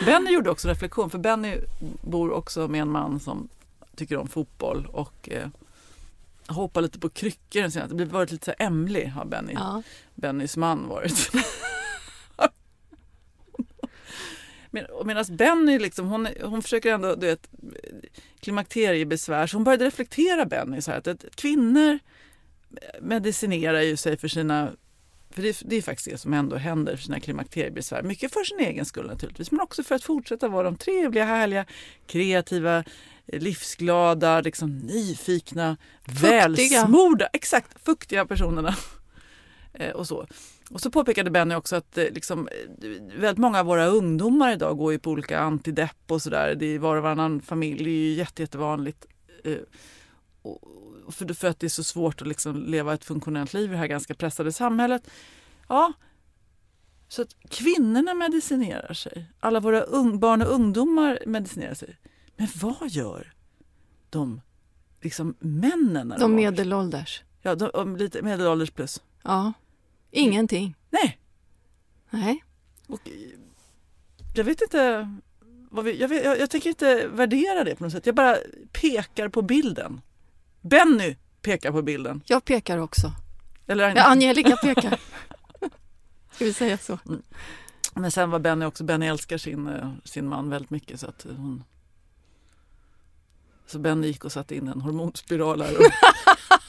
[0.05, 1.57] Benny gjorde också reflektion, för Benny
[2.01, 3.49] bor också med en man som
[3.95, 5.47] tycker om fotboll och eh,
[6.47, 7.61] hoppar lite på kryckor.
[7.97, 9.83] Det har varit lite så ämlig har Benny, Ja.
[10.15, 11.31] Bennys man varit.
[14.71, 17.49] Men, och medan Benny liksom, hon, hon försöker ändå, du vet,
[18.39, 21.99] klimakteriebesvär, så hon började reflektera Benny så här att, att kvinnor
[23.01, 24.71] medicinerar ju sig för sina
[25.33, 28.03] för det, det är faktiskt det som ändå händer för sina klimakteriebesvär.
[28.03, 31.65] Mycket för sin egen skull naturligtvis, men också för att fortsätta vara de trevliga, härliga,
[32.07, 32.83] kreativa,
[33.27, 35.77] livsglada, liksom nyfikna,
[36.21, 38.75] välsmorda, exakt, fuktiga personerna.
[39.73, 40.27] Eh, och så.
[40.73, 44.77] Och så påpekade Benny också att eh, liksom, eh, väldigt många av våra ungdomar idag
[44.77, 46.55] går ju på olika antidepp och sådär.
[46.55, 49.05] Det är var och varannan familj, det är ju jätte, jättevanligt.
[49.43, 49.57] Eh,
[51.09, 53.77] för, för att det är så svårt att liksom leva ett funktionellt liv i det
[53.77, 55.09] här ganska pressade samhället.
[55.67, 55.93] Ja,
[57.07, 59.25] så att kvinnorna medicinerar sig.
[59.39, 59.85] Alla våra
[60.17, 61.97] barn och ungdomar medicinerar sig.
[62.35, 63.33] Men vad gör
[64.09, 64.41] de
[65.01, 66.13] liksom männen?
[66.19, 67.23] De medelålders.
[67.41, 69.01] Ja, de, lite medelålders plus.
[69.23, 69.53] Ja.
[70.11, 70.75] Ingenting.
[70.89, 71.19] Nej.
[72.09, 72.43] Nej.
[72.87, 73.13] Och, eh,
[74.35, 75.09] jag vet inte.
[75.73, 78.05] Vad vi, jag, vet, jag, jag tänker inte värdera det på något sätt.
[78.05, 78.37] Jag bara
[78.71, 80.01] pekar på bilden.
[80.61, 82.21] Benny pekar på bilden.
[82.25, 83.11] Jag pekar också.
[83.67, 84.99] Eller, Ja, Angelica pekar.
[86.31, 86.99] Ska vi säga så?
[87.93, 91.25] Men sen var Benny också, Benny älskar sin, eh, sin man väldigt mycket så att
[91.37, 91.63] hon
[93.67, 95.83] Så Benny gick och satte in en hormonspiral här och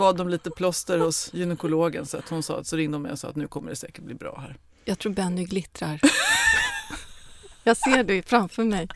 [0.00, 3.18] bad om lite plåster hos gynekologen så att hon sa, så ringde hon mig och
[3.18, 4.56] sa att nu kommer det säkert bli bra här.
[4.84, 6.00] Jag tror Benny glittrar.
[7.64, 8.88] Jag ser det framför mig.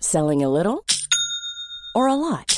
[0.00, 0.78] Selling a little
[1.94, 2.57] or a lot?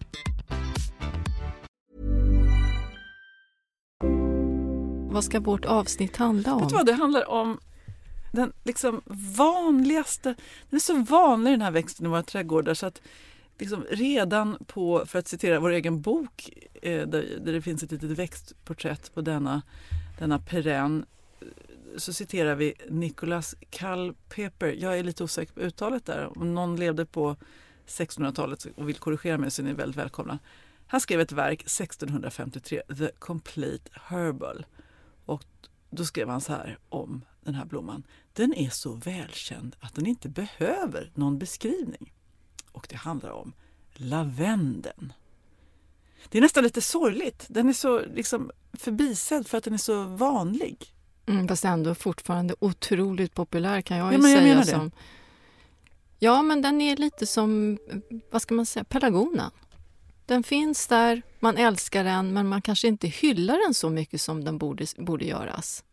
[5.11, 6.71] Vad ska vårt avsnitt handla Vet du om?
[6.77, 7.59] vad, det handlar om
[8.31, 9.01] den liksom
[9.37, 10.35] vanligaste,
[10.69, 13.01] den är så vanlig den här växten i våra trädgårdar så att
[13.59, 16.49] liksom redan på, för att citera vår egen bok
[16.81, 19.61] eh, där, där det finns ett litet växtporträtt på denna,
[20.19, 21.05] denna perenn
[21.97, 24.75] så citerar vi Nicholas Culpeper.
[24.79, 26.37] Jag är lite osäker på uttalet där.
[26.37, 27.35] Om någon levde på
[27.87, 30.39] 1600-talet och vill korrigera mig så är ni väldigt välkomna.
[30.87, 34.65] Han skrev ett verk 1653, The Complete Herbal.
[35.31, 35.43] Och
[35.89, 38.03] då skrev han så här om den här blomman.
[38.33, 42.13] Den är så välkänd att den inte behöver någon beskrivning.
[42.71, 43.53] Och det handlar om
[43.93, 45.13] lavendeln.
[46.29, 47.45] Det är nästan lite sorgligt.
[47.49, 50.93] Den är så liksom förbisedd för att den är så vanlig.
[51.25, 54.49] Mm, fast ändå fortfarande otroligt populär kan jag ju Ja, men jag säga.
[54.53, 54.71] menar det.
[54.71, 54.91] som,
[56.19, 57.77] ja, men den är lite som,
[58.31, 59.51] vad ska man säga, pelargonen.
[60.31, 64.43] Den finns där, man älskar den, men man kanske inte hyllar den så mycket som
[64.43, 65.83] den borde, borde göras.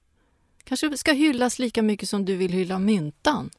[0.64, 3.50] Kanske ska hyllas lika mycket som du vill hylla myntan.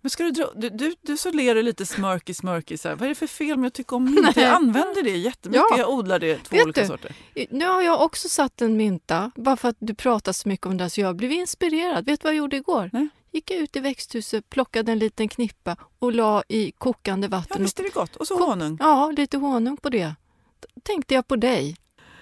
[0.00, 2.76] Men ska du, dra, du, du, du så ler du lite smörky smörky.
[2.76, 2.96] Så här.
[2.96, 4.40] Vad är det för fel med att tycka om mynta?
[4.40, 5.64] Jag använder det jättemycket.
[5.70, 5.78] Ja.
[5.78, 7.14] Jag odlar det två Vet olika du, sorter.
[7.50, 10.76] Nu har jag också satt en mynta, bara för att du pratar så mycket om
[10.76, 12.06] det, så jag blev inspirerad.
[12.06, 12.90] Vet du vad jag gjorde igår?
[12.92, 13.08] Nej.
[13.32, 17.62] Gick jag ut i växthuset, plockade en liten knippa och la i kokande Ja, vatten.
[17.62, 18.16] visst är det gott.
[18.16, 18.76] Och så Ko- honung.
[18.80, 20.14] Ja, lite honung på det.
[20.60, 21.76] Då tänkte jag på dig.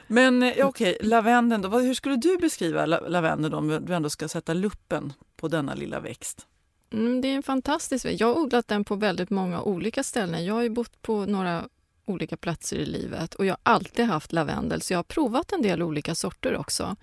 [0.07, 1.69] Men eh, ja, okej, lavendeln då.
[1.79, 6.01] Hur skulle du beskriva la- lavendeln om du ändå ska sätta luppen på denna lilla
[6.01, 6.47] växt?
[6.93, 8.21] Mm, det är en fantastisk växt.
[8.21, 10.45] Jag har odlat den på väldigt många olika ställen.
[10.45, 11.69] Jag har ju bott på några
[12.05, 15.63] olika platser i livet och jag har alltid haft lavendel så jag har provat en
[15.63, 16.97] del olika sorter också.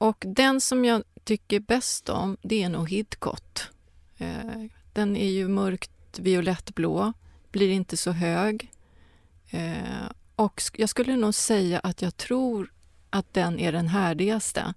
[0.00, 3.68] Och den som jag tycker bäst om det är nog Hidcott.
[4.18, 7.12] Eh, Den är ju mörkt violettblå,
[7.50, 8.70] blir inte så hög.
[9.50, 12.72] Eh, Och jag skulle nog säga att jag tror
[13.10, 14.74] att den är den härdigaste.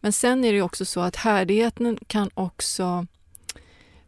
[0.00, 3.06] Men sen är det också så att härdigheten kan också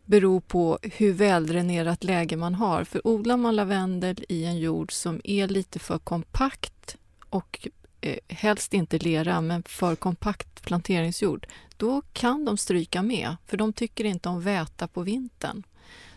[0.04, 2.84] bero på hur väldränerat läge man har.
[2.84, 6.96] För odlar man lavendel i en jord som är lite för kompakt
[7.30, 7.68] och
[8.00, 13.72] eh, helst inte lera, men för kompakt planteringsjord, då kan de stryka med, för de
[13.72, 15.62] tycker inte om väta på vintern.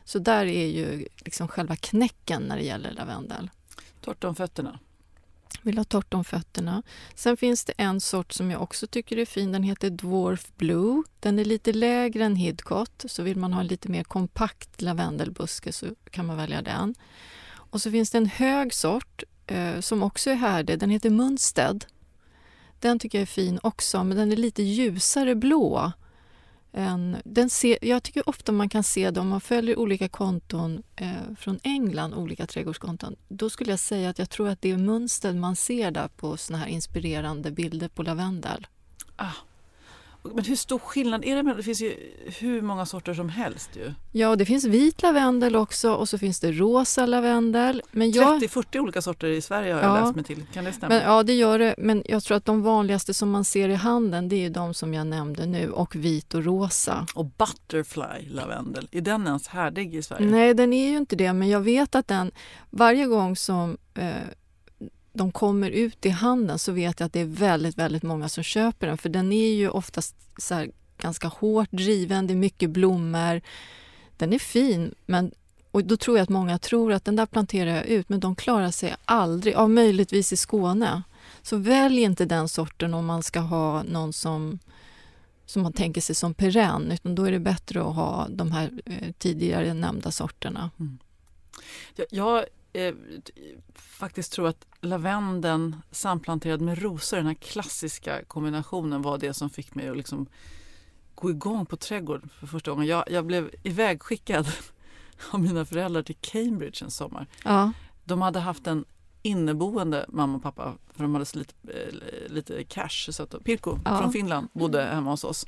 [0.03, 3.49] Så där är ju liksom själva knäcken när det gäller lavendel.
[4.01, 4.79] Torrt om fötterna.
[5.61, 6.83] Vill ha torrt om fötterna.
[7.15, 9.51] Sen finns det en sort som jag också tycker är fin.
[9.51, 11.03] Den heter Dwarf Blue.
[11.19, 13.05] Den är lite lägre än Hidcot.
[13.07, 16.95] Så vill man ha en lite mer kompakt lavendelbuske så kan man välja den.
[17.53, 20.79] Och så finns det en hög sort Eh, som också är härdig.
[20.79, 21.85] Den heter Munsted.
[22.79, 25.91] Den tycker jag är fin också, men den är lite ljusare blå.
[26.73, 30.83] Än, den ser, jag tycker ofta man kan se det om man följer olika konton
[30.95, 33.15] eh, från England, olika trädgårdskonton.
[33.27, 36.37] Då skulle jag säga att jag tror att det är Munsted man ser där på
[36.37, 38.67] såna här inspirerande bilder på lavendel.
[39.15, 39.31] Ah.
[40.23, 41.43] Men hur stor skillnad är det?
[41.43, 41.95] mellan- Det finns ju
[42.39, 43.93] hur många sorter som helst ju.
[44.11, 47.81] Ja, det finns vit lavendel också och så finns det rosa lavendel.
[47.91, 50.01] Men jag, 30-40 olika sorter i Sverige har jag Ja.
[50.01, 50.45] läst mig till.
[50.53, 50.93] Kan det stämma?
[50.95, 51.75] men, ja, det gör det.
[51.77, 54.73] Men jag tror att de vanligaste som man ser i handeln det är ju de
[54.73, 57.07] som jag nämnde nu och vit och rosa.
[57.15, 60.25] Och butterfly lavendel, är den ens härdig i Sverige?
[60.27, 62.31] Nej, den är ju inte det, men jag vet att den
[62.69, 64.11] varje gång som eh,
[65.13, 68.43] de kommer ut i handeln så vet jag att det är väldigt, väldigt många som
[68.43, 68.97] köper den.
[68.97, 73.41] För den är ju oftast så här ganska hårt driven, det är mycket blommor.
[74.17, 75.31] Den är fin, men
[75.71, 78.35] och då tror jag att många tror att den där planterar jag ut, men de
[78.35, 81.03] klarar sig aldrig, ja, möjligtvis i Skåne.
[81.41, 84.59] Så välj inte den sorten om man ska ha någon som
[85.45, 88.81] som man tänker sig som perenn, utan då är det bättre att ha de här
[88.85, 90.69] eh, tidigare nämnda sorterna.
[90.79, 90.97] Mm.
[91.95, 92.95] Jag, jag eh,
[93.75, 99.75] faktiskt tror att lavendeln samplanterad med rosor, den här klassiska kombinationen var det som fick
[99.75, 100.27] mig att liksom
[101.15, 102.87] gå igång på trädgård för första gången.
[102.87, 104.47] Jag, jag blev ivägskickad
[105.31, 107.27] av mina föräldrar till Cambridge en sommar.
[107.43, 107.71] Ja.
[108.03, 108.85] De hade haft en
[109.23, 113.09] inneboende mamma och pappa för de hade så lite, eh, lite cash.
[113.11, 113.97] Så att Pirko Ja.
[113.99, 115.45] från Finland bodde hemma hos oss.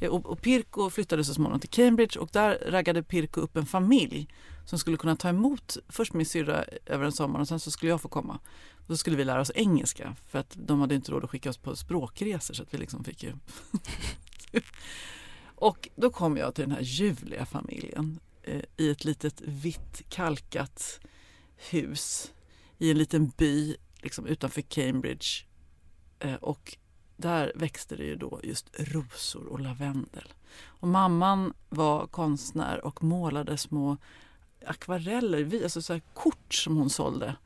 [0.00, 3.66] Eh, Och, och Pirko flyttade så småningom till Cambridge och där raggade Pirko upp en
[3.66, 4.28] familj
[4.70, 7.90] som skulle kunna ta emot först min syrra över en sommar och sen så skulle
[7.90, 8.38] jag få komma.
[8.86, 11.58] Då skulle vi lära oss engelska för att de hade inte råd att skicka oss
[11.58, 13.32] på språkresor så att vi liksom fick ju
[15.54, 21.00] Och då kom jag till den här ljuvliga familjen eh, i ett litet vitt kalkat
[21.70, 22.32] hus
[22.78, 25.26] i en liten by liksom utanför Cambridge.
[26.18, 26.76] Eh, och
[27.16, 30.32] där växte det ju då just rosor och lavendel.
[30.64, 33.96] Och mamman var konstnär och målade små
[34.66, 37.36] akvareller, vi- alltså så kort som hon sålde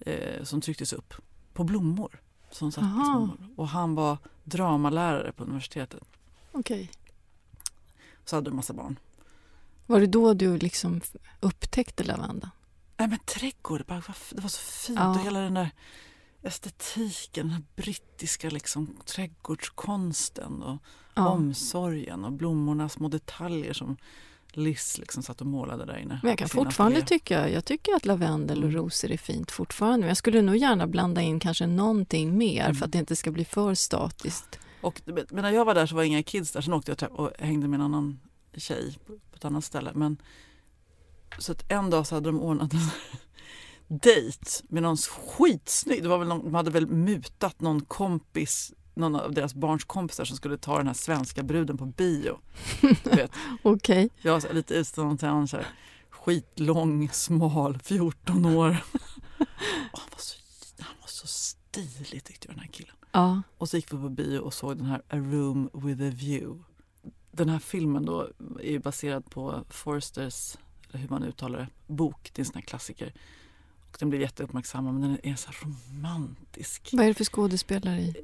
[0.00, 1.14] eh, som trycktes upp
[1.52, 2.20] på blommor.
[2.50, 2.84] Som satt
[3.56, 6.02] och han var dramalärare på universitetet.
[6.52, 6.90] Okej.
[8.24, 8.98] Så hade de massa barn.
[9.86, 11.00] Var det då du liksom
[11.40, 12.50] upptäckte lavendeln?
[12.96, 15.08] Nej men trädgård, bara, det var så fint Ja.
[15.10, 15.70] och hela den där
[16.42, 20.78] estetiken, den här brittiska liksom, trädgårdskonsten och
[21.14, 21.28] Ja.
[21.28, 23.96] omsorgen och blommornas små detaljer som
[24.56, 26.20] Liz liksom satt och målade där inne.
[26.22, 28.82] Men jag kan fortfarande tycka, jag tycker att lavendel och Mm.
[28.82, 29.98] rosor är fint fortfarande.
[29.98, 32.74] Men jag skulle nog gärna blanda in kanske någonting mer Mm.
[32.74, 34.58] för att det inte ska bli för statiskt.
[34.80, 36.60] Och, men när jag var där så var inga kids där.
[36.60, 38.20] Sen åkte jag och hängde med en annan
[38.56, 39.90] tjej på, på ett annat ställe.
[39.94, 40.16] Men,
[41.38, 42.80] så att en dag så hade de ordnat en
[43.98, 46.02] dejt med någon skitsnygg.
[46.02, 50.24] Det var väl någon, de hade väl mutat någon kompis någon av deras barns kompisar
[50.24, 52.38] som skulle ta den här svenska bruden på bio.
[53.62, 54.10] Okej.
[54.22, 55.66] Jag var lite utstående till så här,
[56.10, 58.70] skitlång, smal, 14 år.
[59.92, 60.36] Han, var så,
[60.78, 62.94] han var så stilig tyckte jag den här killen.
[63.12, 63.42] Ja.
[63.58, 66.62] Och så gick vi på bio och såg den här A Room with a View.
[67.32, 68.28] Den här filmen då
[68.62, 70.56] är baserad på Forsters,
[70.88, 72.30] eller hur man uttalar det, bok.
[72.34, 73.12] Det är en sån här klassiker.
[73.90, 76.90] Och den blev jätteuppmärksammad men den är så romantisk.
[76.92, 78.14] Vad är det för skådespelare i?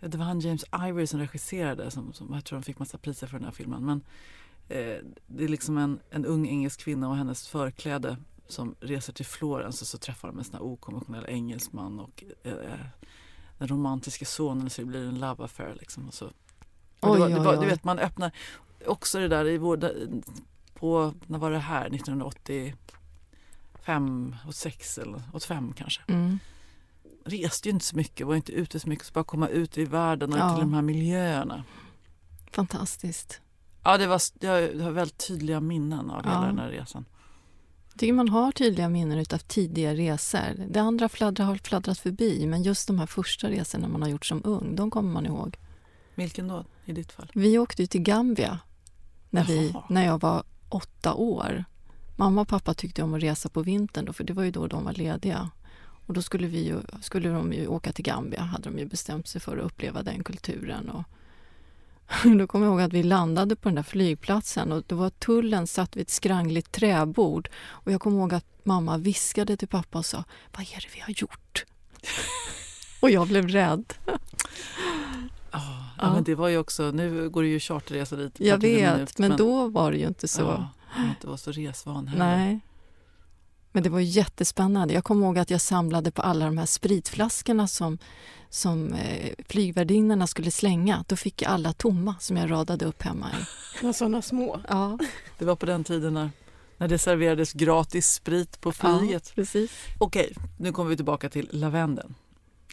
[0.00, 2.98] Eh, det var han James Ivory som regisserade, som, som jag tror han fick massa
[2.98, 3.86] priser för den här filmen.
[3.86, 4.00] Men
[4.68, 8.16] eh, det är liksom en, en ung engelsk kvinna och hennes förkläde
[8.48, 12.52] som reser till Florens och så träffar de en sån här okonventionell engelsman och eh,
[13.58, 16.08] den romantiska sonen så det blir en love affair liksom.
[16.08, 16.24] Och så.
[17.00, 17.60] Och det var, Oj, det oj, var, oj.
[17.60, 18.32] du vet man öppnar
[18.86, 19.92] också det där i vår,
[20.74, 21.90] på, när var det här,
[23.92, 26.38] 1985, 86 eller 85 kanske Mm.
[27.24, 29.84] reste ju inte så mycket, var inte ute så mycket, så bara komma ut i
[29.84, 30.50] världen och Ja.
[30.54, 31.64] till de här miljöerna.
[32.52, 33.40] Fantastiskt.
[33.84, 34.50] Ja, det var, jag
[34.84, 36.40] har väldigt tydliga minnen av hela Ja.
[36.46, 37.04] den här resan.
[37.90, 40.66] Jag tycker man har tydliga minnen av tidiga resor.
[40.68, 44.26] Det andra fladdrar, har fladdrat förbi, men just de här första resorna man har gjort
[44.26, 45.56] som ung, de kommer man ihåg.
[46.14, 47.30] Vilken då, i ditt fall?
[47.34, 48.58] Vi åkte ju till Gambia
[49.30, 49.84] när, vi, Jaha.
[49.88, 51.64] när jag var åtta år.
[52.20, 54.66] Mamma och pappa tyckte om att resa på vintern, då, för det var ju då
[54.66, 55.50] de var lediga.
[56.06, 59.28] Och då skulle, vi ju, skulle de ju åka till Gambia, hade de ju bestämt
[59.28, 60.88] sig för att uppleva den kulturen.
[60.88, 61.04] Och
[62.38, 65.66] då kommer jag ihåg att vi landade på den där flygplatsen och då var tullen
[65.66, 67.48] satt vid ett skrangligt träbord.
[67.58, 70.24] Och jag kommer ihåg att mamma viskade till pappa och sa,
[70.56, 71.64] vad är det vi har gjort?
[73.00, 73.94] och jag blev rädd.
[75.52, 75.87] oh.
[76.00, 76.12] Ja.
[76.14, 78.40] men det var ju också, nu går det ju charterresa dit.
[78.40, 80.42] Jag vet, minut, men, då var det ju inte så.
[80.42, 82.36] Ja, jag inte var så resvan heller.
[82.36, 82.60] Nej.
[83.72, 84.94] Men det var jättespännande.
[84.94, 87.98] Jag kommer ihåg att jag samlade på alla de här spritflaskorna som,
[88.50, 91.04] som eh, flygvärdinnorna skulle slänga.
[91.08, 93.26] Då fick jag alla tomma som jag radade upp hemma.
[93.82, 93.92] i.
[93.94, 94.60] Sådana små.
[94.68, 94.98] Ja,
[95.38, 96.30] Det var på den tiden när,
[96.76, 99.10] när det serverades gratis sprit på flyget.
[99.28, 99.70] ja precis.
[99.98, 102.14] Okej, nu kommer vi tillbaka till lavendeln.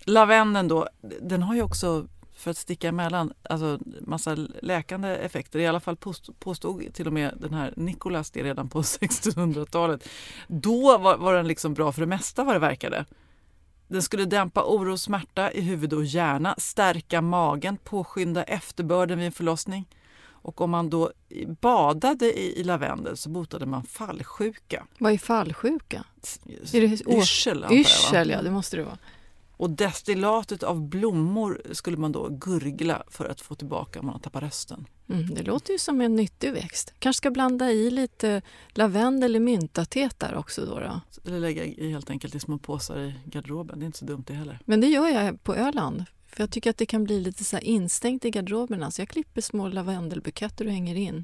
[0.06, 0.88] Lavendeln då,
[1.22, 5.60] den har ju också, för att sticka emellan, alltså massa läkande effekter.
[5.60, 8.82] I alla fall påstod, påstod till och med den här Nicholas det redan på
[9.30, 10.10] 1600-talet.
[10.48, 13.06] Då var, var den liksom bra för det mesta vad det verkade.
[13.88, 19.26] Den skulle dämpa oro och smärta i huvud och hjärna, stärka magen, påskynda efterbörden vid
[19.26, 19.86] en förlossning.
[20.28, 21.12] Och om man då
[21.62, 24.88] badade i, i lavendel så botade man fallsjuka.
[25.00, 26.04] Vad är fallsjuka?
[26.74, 27.66] Är det å- Yrsel?
[27.72, 28.98] Yrsel, ja det måste det vara.
[29.58, 34.20] Och destillatet av blommor skulle man då gurgla för att få tillbaka om man har
[34.20, 34.88] tappat rösten.
[35.10, 36.94] Mm, det låter ju som en nyttig växt.
[37.00, 41.02] Kanske ska blanda i lite lavendel i myntatet där också då, då.
[41.26, 43.80] Eller lägga i helt enkelt i små påsar i garderoben.
[43.80, 44.60] Det är inte så dumt det heller.
[44.66, 46.06] Men det gör jag på Öland.
[46.28, 48.92] För jag tycker att det kan bli lite så instängt i garderoberna.
[48.92, 51.24] Så jag klipper små lavendelbuketter och hänger in.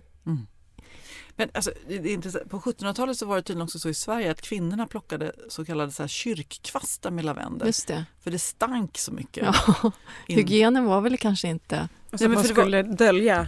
[1.41, 2.49] Men alltså, det är intressant.
[2.49, 5.91] på 1700-talet så var det tydligen också så i Sverige att kvinnorna plockade så kallade
[5.91, 7.67] så här kyrkkvastar med lavendel.
[7.67, 8.06] Just det.
[8.23, 9.43] För det stank så mycket.
[9.45, 9.91] Ja,
[10.27, 11.89] In- hygienen var väl kanske inte...
[12.12, 13.47] Alltså men man för det var- skulle dölja.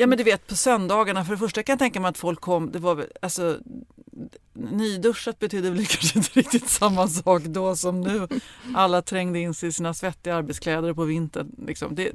[0.00, 2.40] Ja men du vet på söndagarna, för det första kan jag tänka mig att folk
[2.40, 3.58] kom, det var alltså
[4.52, 8.28] nyduschat betydde väl kanske inte riktigt samma sak då som nu.
[8.74, 11.50] Alla trängde in sig i sina svettiga arbetskläder på vintern.
[11.66, 11.94] Liksom.
[11.94, 12.12] Det,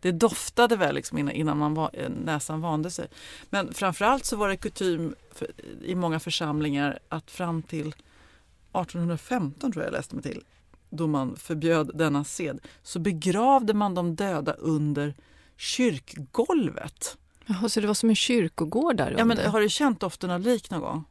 [0.00, 1.90] det doftade väl liksom innan, innan man var,
[2.24, 3.06] näsan vande sig.
[3.50, 5.48] Men framförallt så var det kutym för,
[5.82, 10.44] i många församlingar att fram till 1815 tror jag jag läste mig till,
[10.90, 15.14] då man förbjöd denna sed, så begravde man de döda under
[15.56, 17.16] kyrkgolvet.
[17.46, 20.40] Jaha, så det var som en kyrkogård där Ja, men har du känt doften av
[20.40, 21.04] lik någon gång?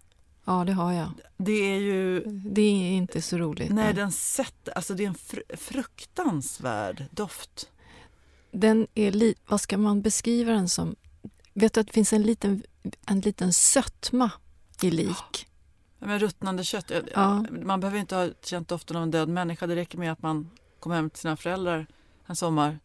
[0.45, 1.11] Ja, det har jag.
[1.37, 2.19] Det är ju...
[2.25, 3.71] Det är inte så roligt.
[3.71, 7.69] Nej, den sätter, alltså det är en fr- fruktansvärd doft.
[8.51, 10.95] Den är li, vad ska man beskriva den som?
[11.53, 12.63] Vet du att det finns en liten,
[13.05, 14.31] en liten sötma
[14.81, 15.47] i lik?
[15.99, 16.89] Ja, Men ruttnande kött.
[16.91, 17.45] ja, Ja.
[17.51, 19.67] Man behöver inte ha känt doften av en död människa.
[19.67, 21.87] Det räcker med att man kommer hem till sina föräldrar
[22.25, 22.79] en sommar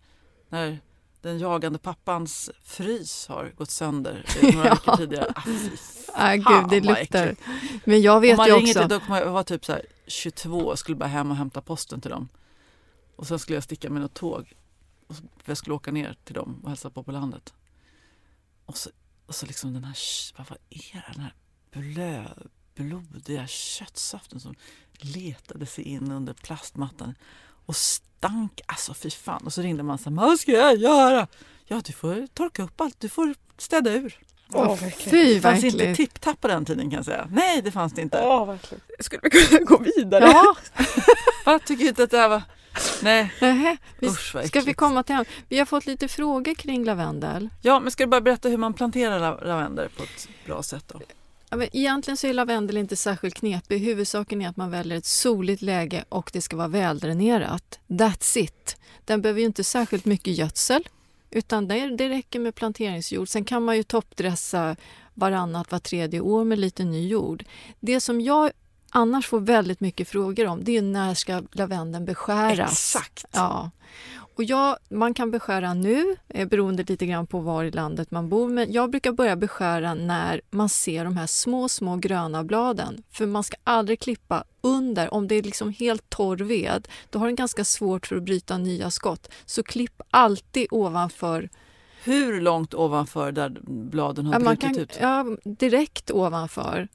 [0.49, 0.81] när
[1.21, 5.33] den jagande pappans frys har gått sönder eh, några veckor tidigare.
[5.37, 5.71] Ah, fy
[6.15, 7.37] Ah, gud, det luktar.
[7.85, 8.99] Men jag Om vet man ju ringer också...
[8.99, 12.11] till, jag vara typ så här, 22 och skulle bara hem och hämta posten till
[12.11, 12.29] dem.
[13.17, 14.53] Och sen skulle jag sticka med något tåg.
[15.07, 17.55] Och så, jag skulle åka ner till dem och hälsa på på landet.
[18.67, 18.91] Och så,
[19.27, 19.99] och så liksom den här,
[20.37, 21.13] vad var är det?
[21.13, 21.35] Den här
[21.71, 22.25] blö,
[22.75, 24.55] blodiga köttsaften som
[25.01, 27.15] letade sig in under plastmattan
[27.69, 28.61] och stank.
[28.67, 29.43] Alltså fy fan.
[29.47, 31.27] Och så ringde man så vad ska jag göra?
[31.67, 34.19] Ja, du får torka upp allt, du får städa ur.
[34.53, 35.89] Åh, Fy, det fanns verkligen.
[35.91, 37.29] inte tipptapp på den tiden kan jag säga.
[37.33, 38.23] Nej, det fanns det inte.
[38.25, 38.81] Åh, verkligen.
[39.01, 40.25] Skulle vi kunna gå vidare?
[40.25, 40.57] Ja,
[41.45, 42.43] Jag tycker inte att det här var...
[43.03, 43.77] Nej, nähä.
[43.99, 45.25] vi, usch vad ska vi komma till hem?
[45.49, 47.49] Vi har fått lite frågor kring lavendel.
[47.63, 50.85] Ja, men ska du bara berätta hur man planterar la- lavendel på ett bra sätt
[50.87, 51.01] då?
[51.51, 53.79] Egentligen så är lavendel inte särskilt knepig.
[53.79, 57.79] Huvudsaken är att man väljer ett soligt läge och det ska vara väldränerat.
[57.87, 58.77] That's it.
[59.05, 60.89] Den behöver ju inte särskilt mycket gödsel
[61.31, 63.29] utan det, det räcker med planteringsjord.
[63.29, 64.77] Sen kan man ju toppdressa
[65.15, 67.45] varannat, var tredje år med lite ny jord.
[67.81, 68.51] Det som jag
[68.91, 72.73] annars får väldigt mycket frågor om det är när ska lavendeln beskäras.
[72.73, 73.25] Exakt.
[73.33, 73.71] Ja.
[74.39, 78.29] Och jag, man kan beskära nu, eh, beroende lite grann på var i landet man
[78.29, 78.49] bor.
[78.49, 83.03] Men jag brukar börja beskära när man ser de här små, små gröna bladen.
[83.11, 85.15] För man ska aldrig klippa under.
[85.15, 88.59] Om det är liksom helt torr ved, då har den ganska svårt för att bryta
[88.59, 89.29] nya skott.
[89.47, 91.49] Så klipp alltid ovanför
[92.05, 94.99] Hur långt ovanför där bladen har Ja, brutit kan, ut?
[95.01, 96.89] ja, direkt ovanför.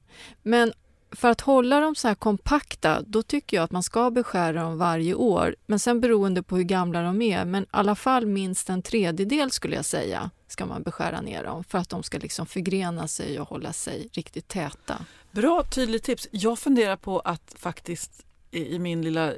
[0.43, 0.73] Men
[1.15, 4.77] för att hålla dem så här kompakta, då tycker jag att man ska beskära dem
[4.77, 5.55] varje år.
[5.65, 9.51] Men sen beroende på hur gamla de är, men i alla fall minst en tredjedel
[9.51, 13.39] skulle jag säga, ska man beskära ner dem för att de ska liksom förgrena sig
[13.39, 15.05] och hålla sig riktigt täta.
[15.31, 16.27] Bra, tydligt tips.
[16.31, 19.33] Jag funderar på att faktiskt i min lilla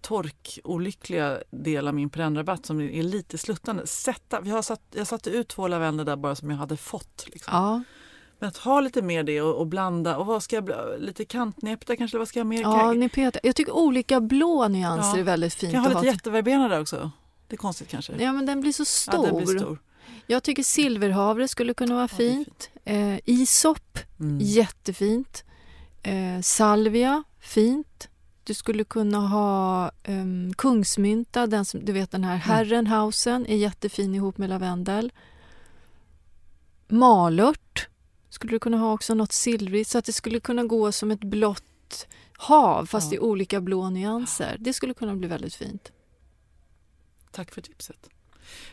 [0.00, 5.30] torkolyckliga del av min perennrabatt som är lite sluttande, sätta, vi har satt, jag satte
[5.30, 7.26] ut två lavendel där bara som jag hade fått.
[7.26, 7.54] Liksom.
[7.54, 7.82] Ja,
[8.40, 10.16] Men att ha lite mer det och, och blanda.
[10.16, 12.18] Och vad ska jag, lite kantnäpta kanske?
[12.18, 12.60] Vad ska jag mer?
[12.62, 13.40] ja petar.
[13.44, 15.18] Jag tycker olika blå nyanser Ja.
[15.18, 15.72] är väldigt fint.
[15.72, 16.14] kan jag ha lite ha.
[16.14, 17.10] jätteverbena där också?
[17.48, 18.12] Det är konstigt kanske.
[18.18, 19.26] Ja, men den blir så Ja, stor.
[19.26, 19.78] den blir stor.
[20.26, 22.70] Jag tycker silverhavre skulle kunna vara Ja, fint.
[22.84, 24.38] Eh, isop Mm.
[24.40, 25.44] Jättefint.
[26.02, 28.08] Eh, salvia, fint.
[28.44, 34.14] Du skulle kunna ha um, kungsmynta, den som, du vet den här Herrenhausen är jättefin
[34.14, 35.12] ihop med lavendel.
[36.88, 37.88] Malört
[38.30, 41.24] skulle du kunna ha också något silvrigt så att det skulle kunna gå som ett
[41.24, 43.16] blått hav fast Ja.
[43.16, 44.56] i olika blå nyanser.
[44.60, 45.92] Det skulle kunna bli väldigt fint.
[47.30, 48.08] Tack för tipset.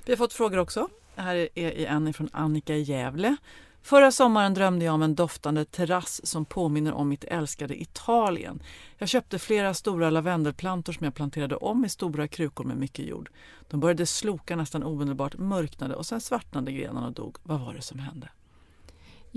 [0.05, 0.87] Vi har fått frågor också.
[1.15, 3.35] Här är en från Annika i Gävle.
[3.81, 8.63] Förra sommaren drömde jag om en doftande terrass som påminner om mitt älskade Italien.
[8.97, 13.29] Jag köpte flera stora lavendelplantor som jag planterade om i stora krukor med mycket jord.
[13.69, 17.37] De började sloka nästan omedelbart, mörknade och sen svartnade grenarna och dog.
[17.43, 18.29] Vad var det som hände?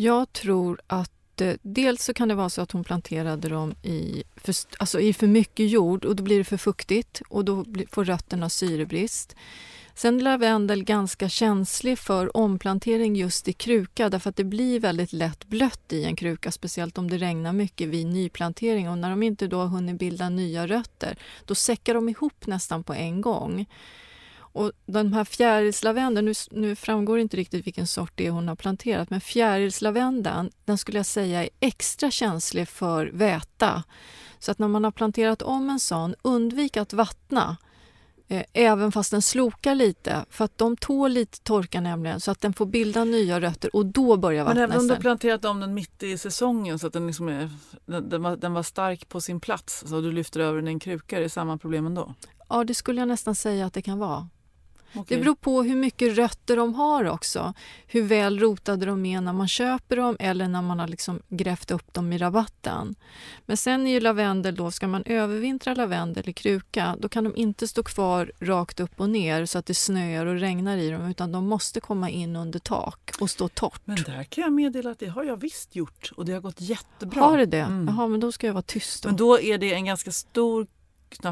[0.03, 4.23] Jag tror att eh, dels så kan det vara så att hon planterade dem i
[4.37, 7.87] för, alltså i för mycket jord och då blir det för fuktigt och då blir,
[7.87, 9.37] får rötterna syrebrist.
[9.95, 15.13] Sen är lavendel ganska känslig för omplantering just i kruka därför att det blir väldigt
[15.13, 19.23] lätt blött i en kruka, speciellt om det regnar mycket vid nyplantering och när de
[19.23, 23.67] inte då har hunnit bilda nya rötter, då säckar de ihop nästan på en gång.
[24.53, 28.57] Och den här fjärilslavendeln, nu, nu framgår inte riktigt vilken sort det är hon har
[28.57, 33.83] planterat, men fjärilslavendeln, den skulle jag säga är extra känslig för väta.
[34.39, 37.57] Så att när man har planterat om en sån, undvik att vattna.
[38.29, 42.41] Eh, även fast den slokar lite, för att de tål lite torka nämligen, så att
[42.41, 45.45] den får bilda nya rötter och då börjar Men vattna även om du har planterat
[45.45, 47.51] om den mitt i säsongen så att den, liksom är,
[47.87, 50.71] den, den, var, den var stark på sin plats så du lyfter över den i
[50.71, 52.15] en kruka, är det samma problem ändå?
[52.49, 54.29] Ja, det skulle jag nästan säga att det kan vara.
[54.95, 55.17] Okej.
[55.17, 57.55] Det beror på hur mycket rötter de har också.
[57.87, 61.71] Hur väl rotade de är när man köper dem eller när man har liksom grävt
[61.71, 62.95] upp dem i rabatten.
[63.47, 67.37] Men sen är ju lavendel då, ska man övervintra lavendel i kruka, då kan de
[67.37, 71.07] inte stå kvar rakt upp och ner så att det snöar och regnar i dem,
[71.07, 73.81] utan de måste komma in under tak och stå torrt.
[73.85, 76.61] Men där kan jag meddela att det har jag visst gjort och det har gått
[76.61, 77.21] jättebra.
[77.21, 77.61] Har det det?
[77.61, 77.89] Mm.
[77.89, 79.09] Jaha, men då ska jag vara tyst då.
[79.09, 80.67] Men då är det en ganska stor,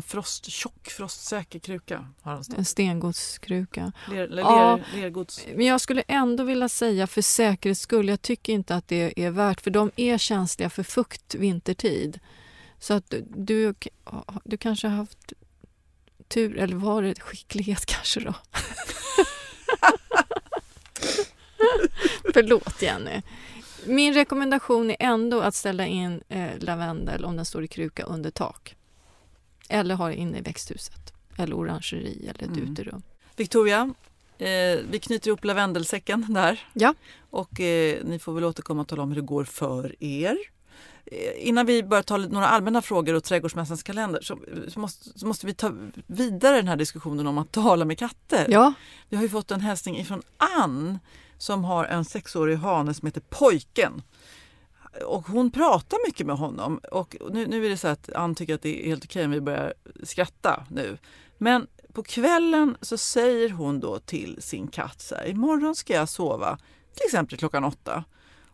[0.06, 2.08] frost, tjock, frostsäker kruka.
[2.22, 2.58] Har stått.
[2.58, 3.92] En stengodskruka.
[4.08, 4.80] Ler, ler, Ja.
[4.94, 5.46] Lergods.
[5.54, 9.30] Men jag skulle ändå vilja säga för säkerhets skull, jag tycker inte att det är
[9.30, 12.20] värt, för de är känsliga för fukt vintertid.
[12.78, 13.74] Så att du,
[14.44, 15.32] du kanske har haft
[16.28, 18.34] tur, eller var det skicklighet kanske då?
[22.34, 23.22] Förlåt Jenny.
[23.86, 28.30] Min rekommendation är ändå att ställa in eh, lavendel om den står i kruka under
[28.30, 28.76] tak.
[29.68, 31.12] Eller ha det inne i växthuset.
[31.38, 32.72] Eller orangeri eller ett Mm.
[32.72, 33.02] uterum.
[33.36, 33.94] Victoria,
[34.38, 36.60] eh, vi knyter ihop lavendelsäcken där.
[36.72, 36.94] Ja.
[37.30, 40.36] Och eh, ni får väl återkomma och tala om hur det går för er.
[41.06, 44.38] eh, innan vi börjar ta några allmänna frågor och Trädgårdsmässans kalender så,
[44.68, 45.72] så, måste, så måste vi ta
[46.06, 48.46] vidare den här diskussionen om att tala med katter.
[48.48, 48.72] Ja,
[49.08, 50.22] Vi har ju fått en hälsning ifrån
[50.58, 50.98] Ann
[51.38, 54.02] som har en sexårig hane som heter Pojken.
[55.06, 56.80] Och hon pratar mycket med honom.
[56.92, 59.30] Och nu, nu är det så att Ann tycker att det är helt okej om
[59.30, 60.98] vi börjar skratta nu.
[61.38, 66.08] Men på kvällen så säger hon då till sin katt så här, imorgon ska jag
[66.08, 66.58] sova
[66.94, 68.04] till exempel klockan åtta.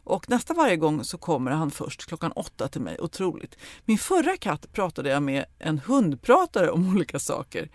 [0.05, 2.97] Och nästa varje gång så kommer han först klockan åtta till mig.
[3.01, 3.57] Otroligt.
[3.85, 7.71] Min förra katt pratade jag med en hundpratare om olika saker.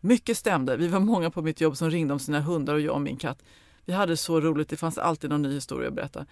[0.00, 0.76] Mycket stämde.
[0.76, 3.16] Vi var många på mitt jobb som ringde om sina hundar och jag och min
[3.16, 3.42] katt.
[3.84, 4.68] Vi hade så roligt.
[4.68, 6.26] Det fanns alltid någon ny historia att berätta.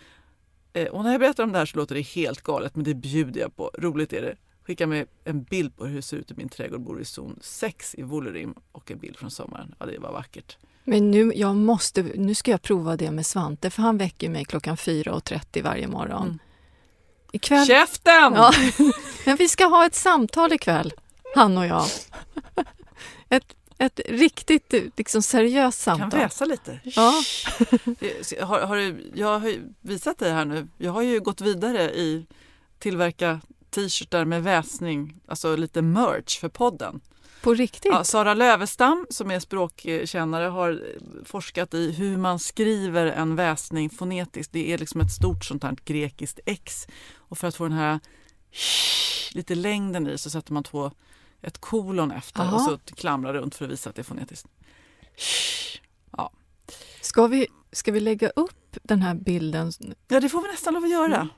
[0.75, 2.95] Eh, Och när jag berättar om det här så låter det helt galet, men det
[2.95, 3.71] bjuder jag på.
[3.79, 4.37] Roligt är det.
[4.67, 6.81] Skicka med en bild på hur det ser ut i min trädgård.
[6.81, 9.75] Bor i zon 6 i Wollerim och en bild från sommaren.
[9.79, 10.57] Ja, det var vackert.
[10.85, 14.45] men nu, jag måste, nu ska jag prova det med Svante för han väcker mig
[14.45, 16.23] klockan 4.30 varje morgon.
[16.27, 16.39] Mm.
[17.33, 18.33] Ikväll, Käften!
[18.35, 18.53] ja,
[19.27, 20.93] men vi ska ha ett samtal ikväll,
[21.35, 21.85] han och jag.
[23.29, 26.21] Ett, ett riktigt liksom, seriöst Kan samtal.
[26.21, 26.81] väsa lite.
[26.85, 27.23] Ja.
[28.41, 30.69] Har, har du, jag har ju visat dig här nu.
[30.79, 32.27] Jag har ju gått vidare i
[32.79, 37.01] tillverka t-shirtar med väsning, alltså lite merch för podden.
[37.43, 37.93] På riktigt?
[37.93, 40.83] Ja, Sara Lövestam som är språkkännare har
[41.25, 44.53] forskat i hur man skriver en väsning fonetiskt.
[44.53, 46.87] Det är liksom ett stort sånt här grekiskt X.
[47.17, 48.01] Och för att få den här
[49.33, 50.91] lite längden i så sätter man två,
[51.45, 52.55] ett kolon efter Aha.
[52.57, 54.47] och så klamrar runt för att visa att det är fonetiskt.
[57.01, 59.73] Ska, vi, ska vi lägga upp den här bilden
[60.09, 61.29] Ja, det får vi nästan lov att göra.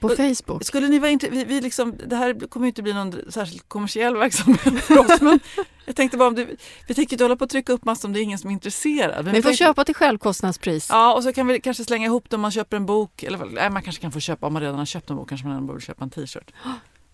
[0.00, 0.64] på Och- Facebook?
[0.64, 4.16] Skulle ni vara inte, vi, vi liksom, det här kommer inte bli någon särskilt kommersiell
[4.16, 5.40] verksamhet för oss, men
[5.84, 6.56] jag tänkte bara om du,
[6.88, 8.54] vi tänker inte hålla på att trycka upp massor om det är ingen som är
[8.54, 9.24] intresserad.
[9.24, 10.88] Men vi får tänkte- köpa till självkostnadspris.
[10.90, 13.22] Ja, och så kan vi kanske slänga ihop det om man köper en bok.
[13.22, 15.46] Eller nej, man kanske kan få köpa, om man redan har köpt en bok kanske
[15.46, 16.50] man ändå borde köpa en t-shirt.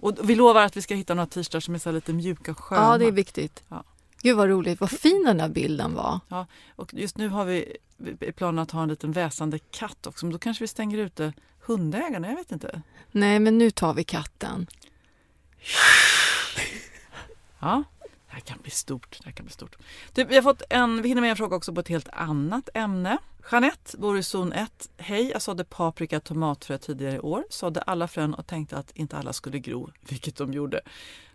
[0.03, 2.59] Och vi lovar att vi ska hitta några t-shirtar som är så lite mjuka och
[2.59, 2.83] sköna.
[2.83, 3.63] Ja, det är viktigt.
[3.69, 3.85] Ja.
[4.23, 6.21] Gud vad roligt, vad fin den där bilden var.
[6.77, 7.77] Och just nu har vi
[8.21, 11.33] i planen att ha en liten väsande katt också, men då kanske vi stänger ute
[11.61, 12.83] hundägarna, jag vet inte.
[13.11, 14.67] Nej, men nu tar vi katten.
[17.59, 19.19] Ja, det här kan bli stort.
[19.25, 19.77] Det kan bli stort.
[20.13, 22.69] Du, vi har fått en, vi hinner med en fråga också på ett helt annat
[22.75, 23.19] ämne.
[23.51, 24.91] Jeanette bor i zon 1.
[24.97, 27.45] Hej, jag sådde paprika och tomatfrö tidigare i år.
[27.51, 30.81] Sådde alla frön och tänkte att inte alla skulle gro, vilket de gjorde.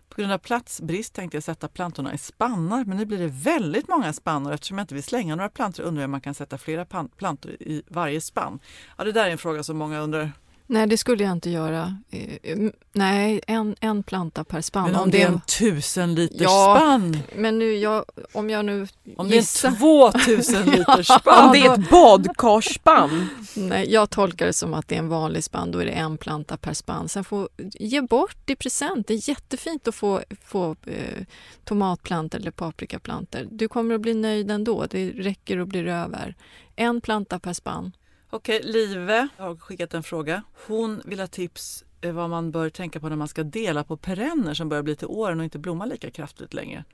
[0.08, 3.88] På grund av platsbrist tänkte jag sätta plantorna i spannar, men nu blir det väldigt
[3.88, 4.52] många spannar.
[4.52, 6.84] Eftersom jag inte vill slänga några plantor undrar jag om man kan sätta flera
[7.16, 8.58] plantor i varje spann.
[8.96, 10.32] Ja, det där är en fråga som många undrar.
[10.70, 11.98] Nej, det skulle jag inte göra.
[12.10, 12.58] Eh,
[12.92, 14.90] Nej, en, en planta per spann.
[14.90, 17.18] Men om det är en tusen liters Ja, spann?
[17.36, 19.68] Men nu, jag, om jag nu Om det är gissar...
[19.68, 21.46] en 2000 liters spann?
[21.46, 23.28] Om det är ett badkarsspann.
[23.56, 26.18] Nej, jag tolkar det som att det är en vanlig spann, då är det en
[26.18, 27.08] planta per spann.
[27.08, 29.06] Sen får ge bort i present.
[29.06, 31.24] Det är jättefint att få, få eh,
[31.64, 33.46] tomatplantor eller paprikaplantor.
[33.50, 34.86] Du kommer att bli nöjd ändå.
[34.90, 36.34] Det räcker och blir över.
[36.76, 37.92] En planta per spann.
[38.30, 40.42] Okej, Live har skickat en fråga.
[40.66, 43.96] Hon vill ha tips eh, vad man bör tänka på när man ska dela på
[43.96, 46.84] perenner som börjar bli till åren och inte blommar lika kraftigt längre.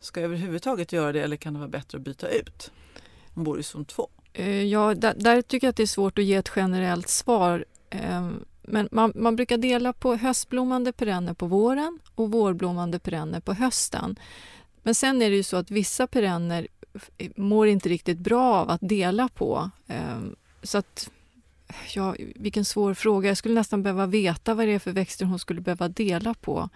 [0.00, 2.72] Ska jag överhuvudtaget göra det eller kan det vara bättre att byta ut?
[3.34, 4.08] Hon bor i zon 2.
[4.32, 7.64] Eh, ja, där, där tycker jag att det är svårt att ge ett generellt svar.
[7.90, 13.52] Ehm, men man, man brukar dela på höstblommande perenner på våren och vårblommande perenner på
[13.52, 14.18] hösten.
[14.82, 16.68] Men sen är det ju så att vissa perenner
[17.36, 19.70] mår inte riktigt bra av att dela på.
[19.86, 21.10] Ehm, så att,
[21.94, 23.28] ja, vilken svår fråga.
[23.28, 26.68] Jag skulle nästan behöva veta vad det är för växter hon skulle behöva dela på.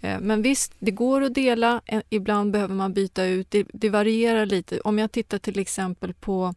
[0.00, 1.80] Eh, Men visst, det går att dela.
[1.86, 3.50] Eh, Ibland behöver man byta ut.
[3.50, 4.80] Det, det varierar lite.
[4.80, 6.54] Om jag tittar till exempel på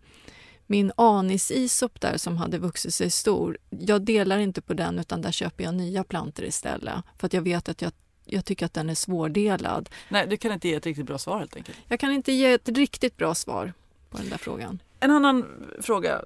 [0.67, 3.57] min anisisop där som hade vuxit sig stor.
[3.69, 6.95] Jag delar inte på den utan där köper jag nya plantor istället.
[7.17, 7.91] För att jag vet att jag,
[8.25, 9.89] jag tycker att den är svårdelad.
[10.09, 11.77] Nej, du kan inte ge ett riktigt bra svar helt enkelt.
[11.87, 13.73] Jag kan inte ge ett riktigt bra svar
[14.09, 14.81] på den där frågan.
[14.99, 15.45] En annan
[15.81, 16.21] fråga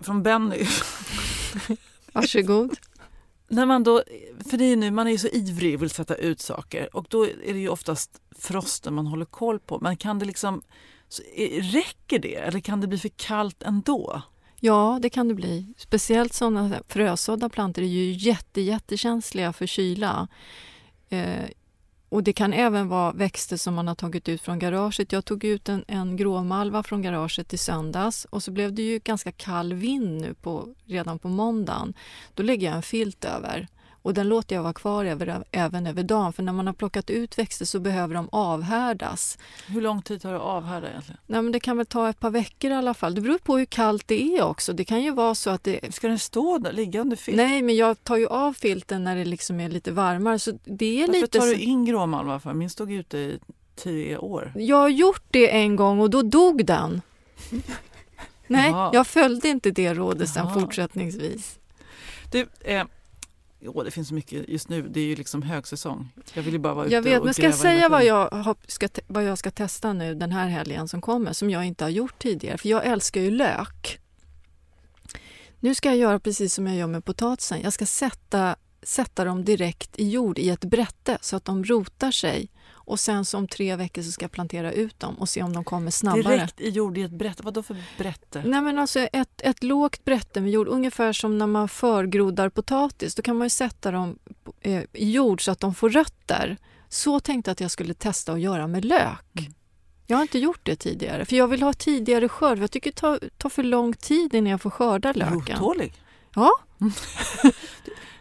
[0.00, 0.66] från Benny.
[2.12, 2.76] Varsågod.
[3.48, 4.02] När man då,
[4.50, 7.06] för det är nu, man är ju så ivrig och vill sätta ut saker och
[7.08, 9.78] då är det ju oftast frosten man håller koll på.
[9.80, 10.62] Men kan det liksom,
[11.36, 14.22] eh, räcker det eller kan det bli för kallt ändå?
[14.60, 15.74] Ja, det kan det bli.
[15.76, 20.28] Speciellt sådana frösådda plantor är ju jätte, jättekänsliga för kyla.
[22.14, 25.12] Och det kan även vara växter som man har tagit ut från garaget.
[25.12, 28.98] Jag tog ut en, en gråmalva från garaget i söndags och så blev det ju
[28.98, 31.94] ganska kall vind nu på, redan på måndagen.
[32.34, 33.68] Då lägger jag en filt över
[34.04, 37.10] och den låter jag vara kvar över, även över dagen för när man har plockat
[37.10, 39.38] ut växter så behöver de avhärdas.
[39.66, 41.18] Hur lång tid tar det att avhärda egentligen?
[41.26, 43.14] Nej, men det kan väl ta ett par veckor i alla fall.
[43.14, 44.72] Det beror på hur kallt det är också.
[44.72, 45.94] Det kan ju vara så att det...
[45.94, 47.36] Ska den stå där, ligga under filt?
[47.36, 50.38] Nej, men jag tar ju av filten när det liksom är lite varmare.
[50.38, 52.40] Så det är Varför lite tar du in gråmalm?
[52.40, 52.54] För?
[52.54, 53.38] Min stod ute i
[53.74, 54.52] tio år.
[54.56, 57.02] Jag har gjort det en gång och då dog den.
[58.46, 58.90] Nej, Jaha.
[58.92, 61.58] jag följde inte det rådet sen fortsättningsvis.
[62.32, 62.84] Du, eh,
[63.64, 64.82] jo, det finns så mycket just nu.
[64.82, 66.08] Det är ju liksom högsäsong.
[66.34, 68.56] Jag vill ju bara vara Jag ute vet, och men ska jag säga vad jag,
[68.66, 71.90] ska, vad jag ska testa nu den här helgen som kommer, som jag inte har
[71.90, 72.58] gjort tidigare?
[72.58, 74.00] För jag älskar ju lök.
[75.60, 77.60] Nu ska jag göra precis som jag gör med potatisen.
[77.62, 82.10] Jag ska sätta, sätta dem direkt i jord i ett brätte så att de rotar
[82.10, 82.48] sig.
[82.84, 85.52] Och sen så om tre veckor så ska jag plantera ut dem och se om
[85.52, 86.36] de kommer snabbare.
[86.36, 87.42] Direkt i jord i ett brätte.
[87.42, 88.42] Vad då för brätte?
[88.46, 93.14] Nej men alltså ett, ett lågt brätte med jord, ungefär som när man förgrodar potatis.
[93.14, 94.18] Då kan man ju sätta dem
[94.60, 96.56] eh, i jord så att de får rötter.
[96.88, 99.50] Så tänkte jag att jag skulle testa att göra med lök.
[100.06, 102.58] Jag har inte gjort det tidigare, för jag vill ha tidigare skörd.
[102.58, 105.58] Jag tycker det tar, tar för lång tid innan jag får skörda löken.
[105.58, 105.94] Rottålig?
[106.34, 106.50] Ja,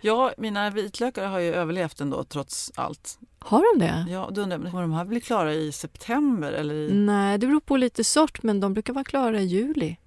[0.06, 3.20] Ja, mina vitlökar har ju överlevt ändå trots allt.
[3.46, 4.06] Har de det?
[4.10, 6.94] Ja, då undrar jag, kommer de här bli klara i september eller i...
[6.94, 9.98] Nej, det beror på lite sort, men de brukar vara klara i juli.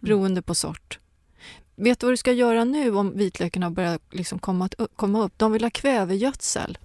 [0.00, 0.98] Beroende på sort.
[1.76, 5.32] Vet du vad du ska göra nu om vitlökarna börjar liksom komma, komma upp?
[5.36, 6.78] De vill ha kvävegödsel.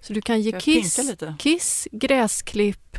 [0.00, 1.00] Så du kan ge kiss,
[1.38, 2.98] kiss, gräsklipp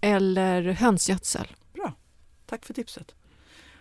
[0.00, 1.46] eller hönsgödsel.
[2.46, 3.14] Tack för tipset.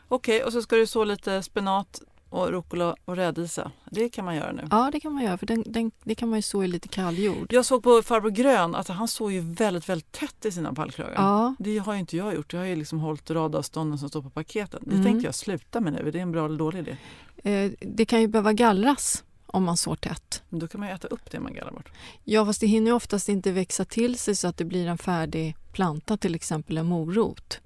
[0.07, 3.71] Okej, och så ska du så lite spenat och rucola och rädisa.
[3.91, 4.67] Det kan man göra nu.
[4.71, 6.87] Ja, det kan man göra, för den, den, det kan man ju så i lite
[6.87, 7.53] kall jord.
[7.53, 11.13] Jag såg på farbror Grön att han såg ju väldigt, väldigt tätt i sina pallkragar.
[11.15, 11.55] Ja.
[11.59, 12.53] Det har ju inte jag gjort.
[12.53, 14.81] Jag har ju liksom hållit radavstånden som står på paketen.
[14.85, 15.05] Det Mm.
[15.05, 16.07] tänkte jag sluta med nu.
[16.07, 16.97] Är det en bra eller dålig idé?
[17.43, 20.43] Eh, det kan ju behöva gallras om man sår tätt.
[20.49, 21.89] Men då kan man ju äta upp det man gallrar bort.
[22.23, 24.97] Ja, fast det hinner ju oftast inte växa till sig så att det blir en
[24.97, 27.59] färdig planta, till exempel en morot.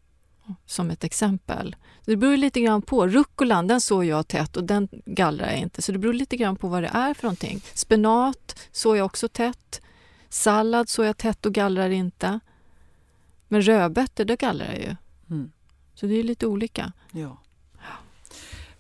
[0.66, 1.76] Som ett exempel.
[2.06, 3.08] Det beror lite grann på.
[3.08, 5.82] Rucolan, den såg jag tätt och den gallrar jag inte.
[5.82, 7.62] Så det beror lite grann på vad det är för någonting.
[7.74, 9.82] Spenat såg jag också tätt.
[10.30, 12.40] Sallad såg jag tätt och gallrar inte.
[13.48, 14.96] Men rödbetor, det gallrar jag ju.
[15.30, 15.52] Mm.
[15.96, 16.92] Så det är lite olika.
[17.12, 17.38] Ja.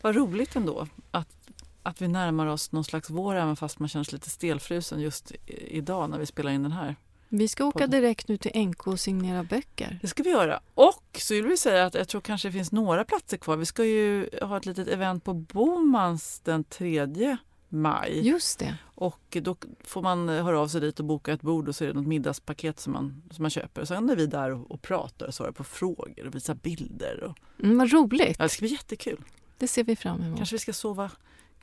[0.02, 1.50] Vad roligt ändå att,
[1.84, 5.32] att vi närmar oss någon slags vår även fast man känner sig lite stelfrusen just
[5.48, 6.96] idag när vi spelar in den här.
[7.36, 10.00] Vi ska åka direkt nu till NK och signera böcker.
[10.02, 10.60] Det ska vi göra.
[10.74, 13.58] Och så vill vi säga att jag tror kanske det finns några platser kvar.
[13.58, 17.38] Vi ska ju ha ett litet event på Bomans den 3
[17.70, 18.28] maj.
[18.28, 18.78] Just det.
[18.96, 21.88] Och då får man höra av sig dit och boka ett bord och så är
[21.88, 23.86] det något middagspaket som man, som man köper.
[23.86, 27.24] Sen är vi där och, och pratar och svarar på frågor och visar bilder.
[27.24, 28.36] Och, Mm, vad roligt.
[28.40, 29.22] ja, det ska bli jättekul.
[29.58, 30.38] Det ser vi fram emot.
[30.38, 31.12] Kanske vi ska sova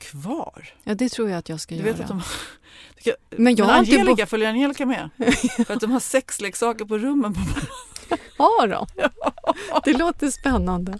[0.01, 0.69] kvar.
[0.83, 1.91] Ja, det tror jag att jag ska Du göra.
[1.91, 2.21] vet att de,
[2.95, 5.09] Tycker- Men jag Men har inte Angelica, bo- följer Angelica med?
[5.67, 7.33] För att de har sexleksaker på rummen.
[7.33, 7.39] På
[8.43, 8.87] Har de?
[9.83, 10.99] Det låter spännande.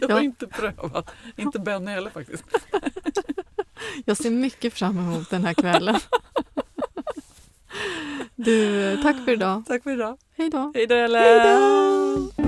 [0.00, 0.22] Jag har Ja.
[0.22, 1.10] inte prövat.
[1.36, 2.44] Inte Benny heller faktiskt.
[4.04, 6.00] Jag ser mycket fram emot den här kvällen.
[8.36, 9.62] Du, tack för idag.
[9.66, 10.18] Tack för idag.
[10.36, 10.72] Hej då.
[10.74, 12.47] Hej då Ellen!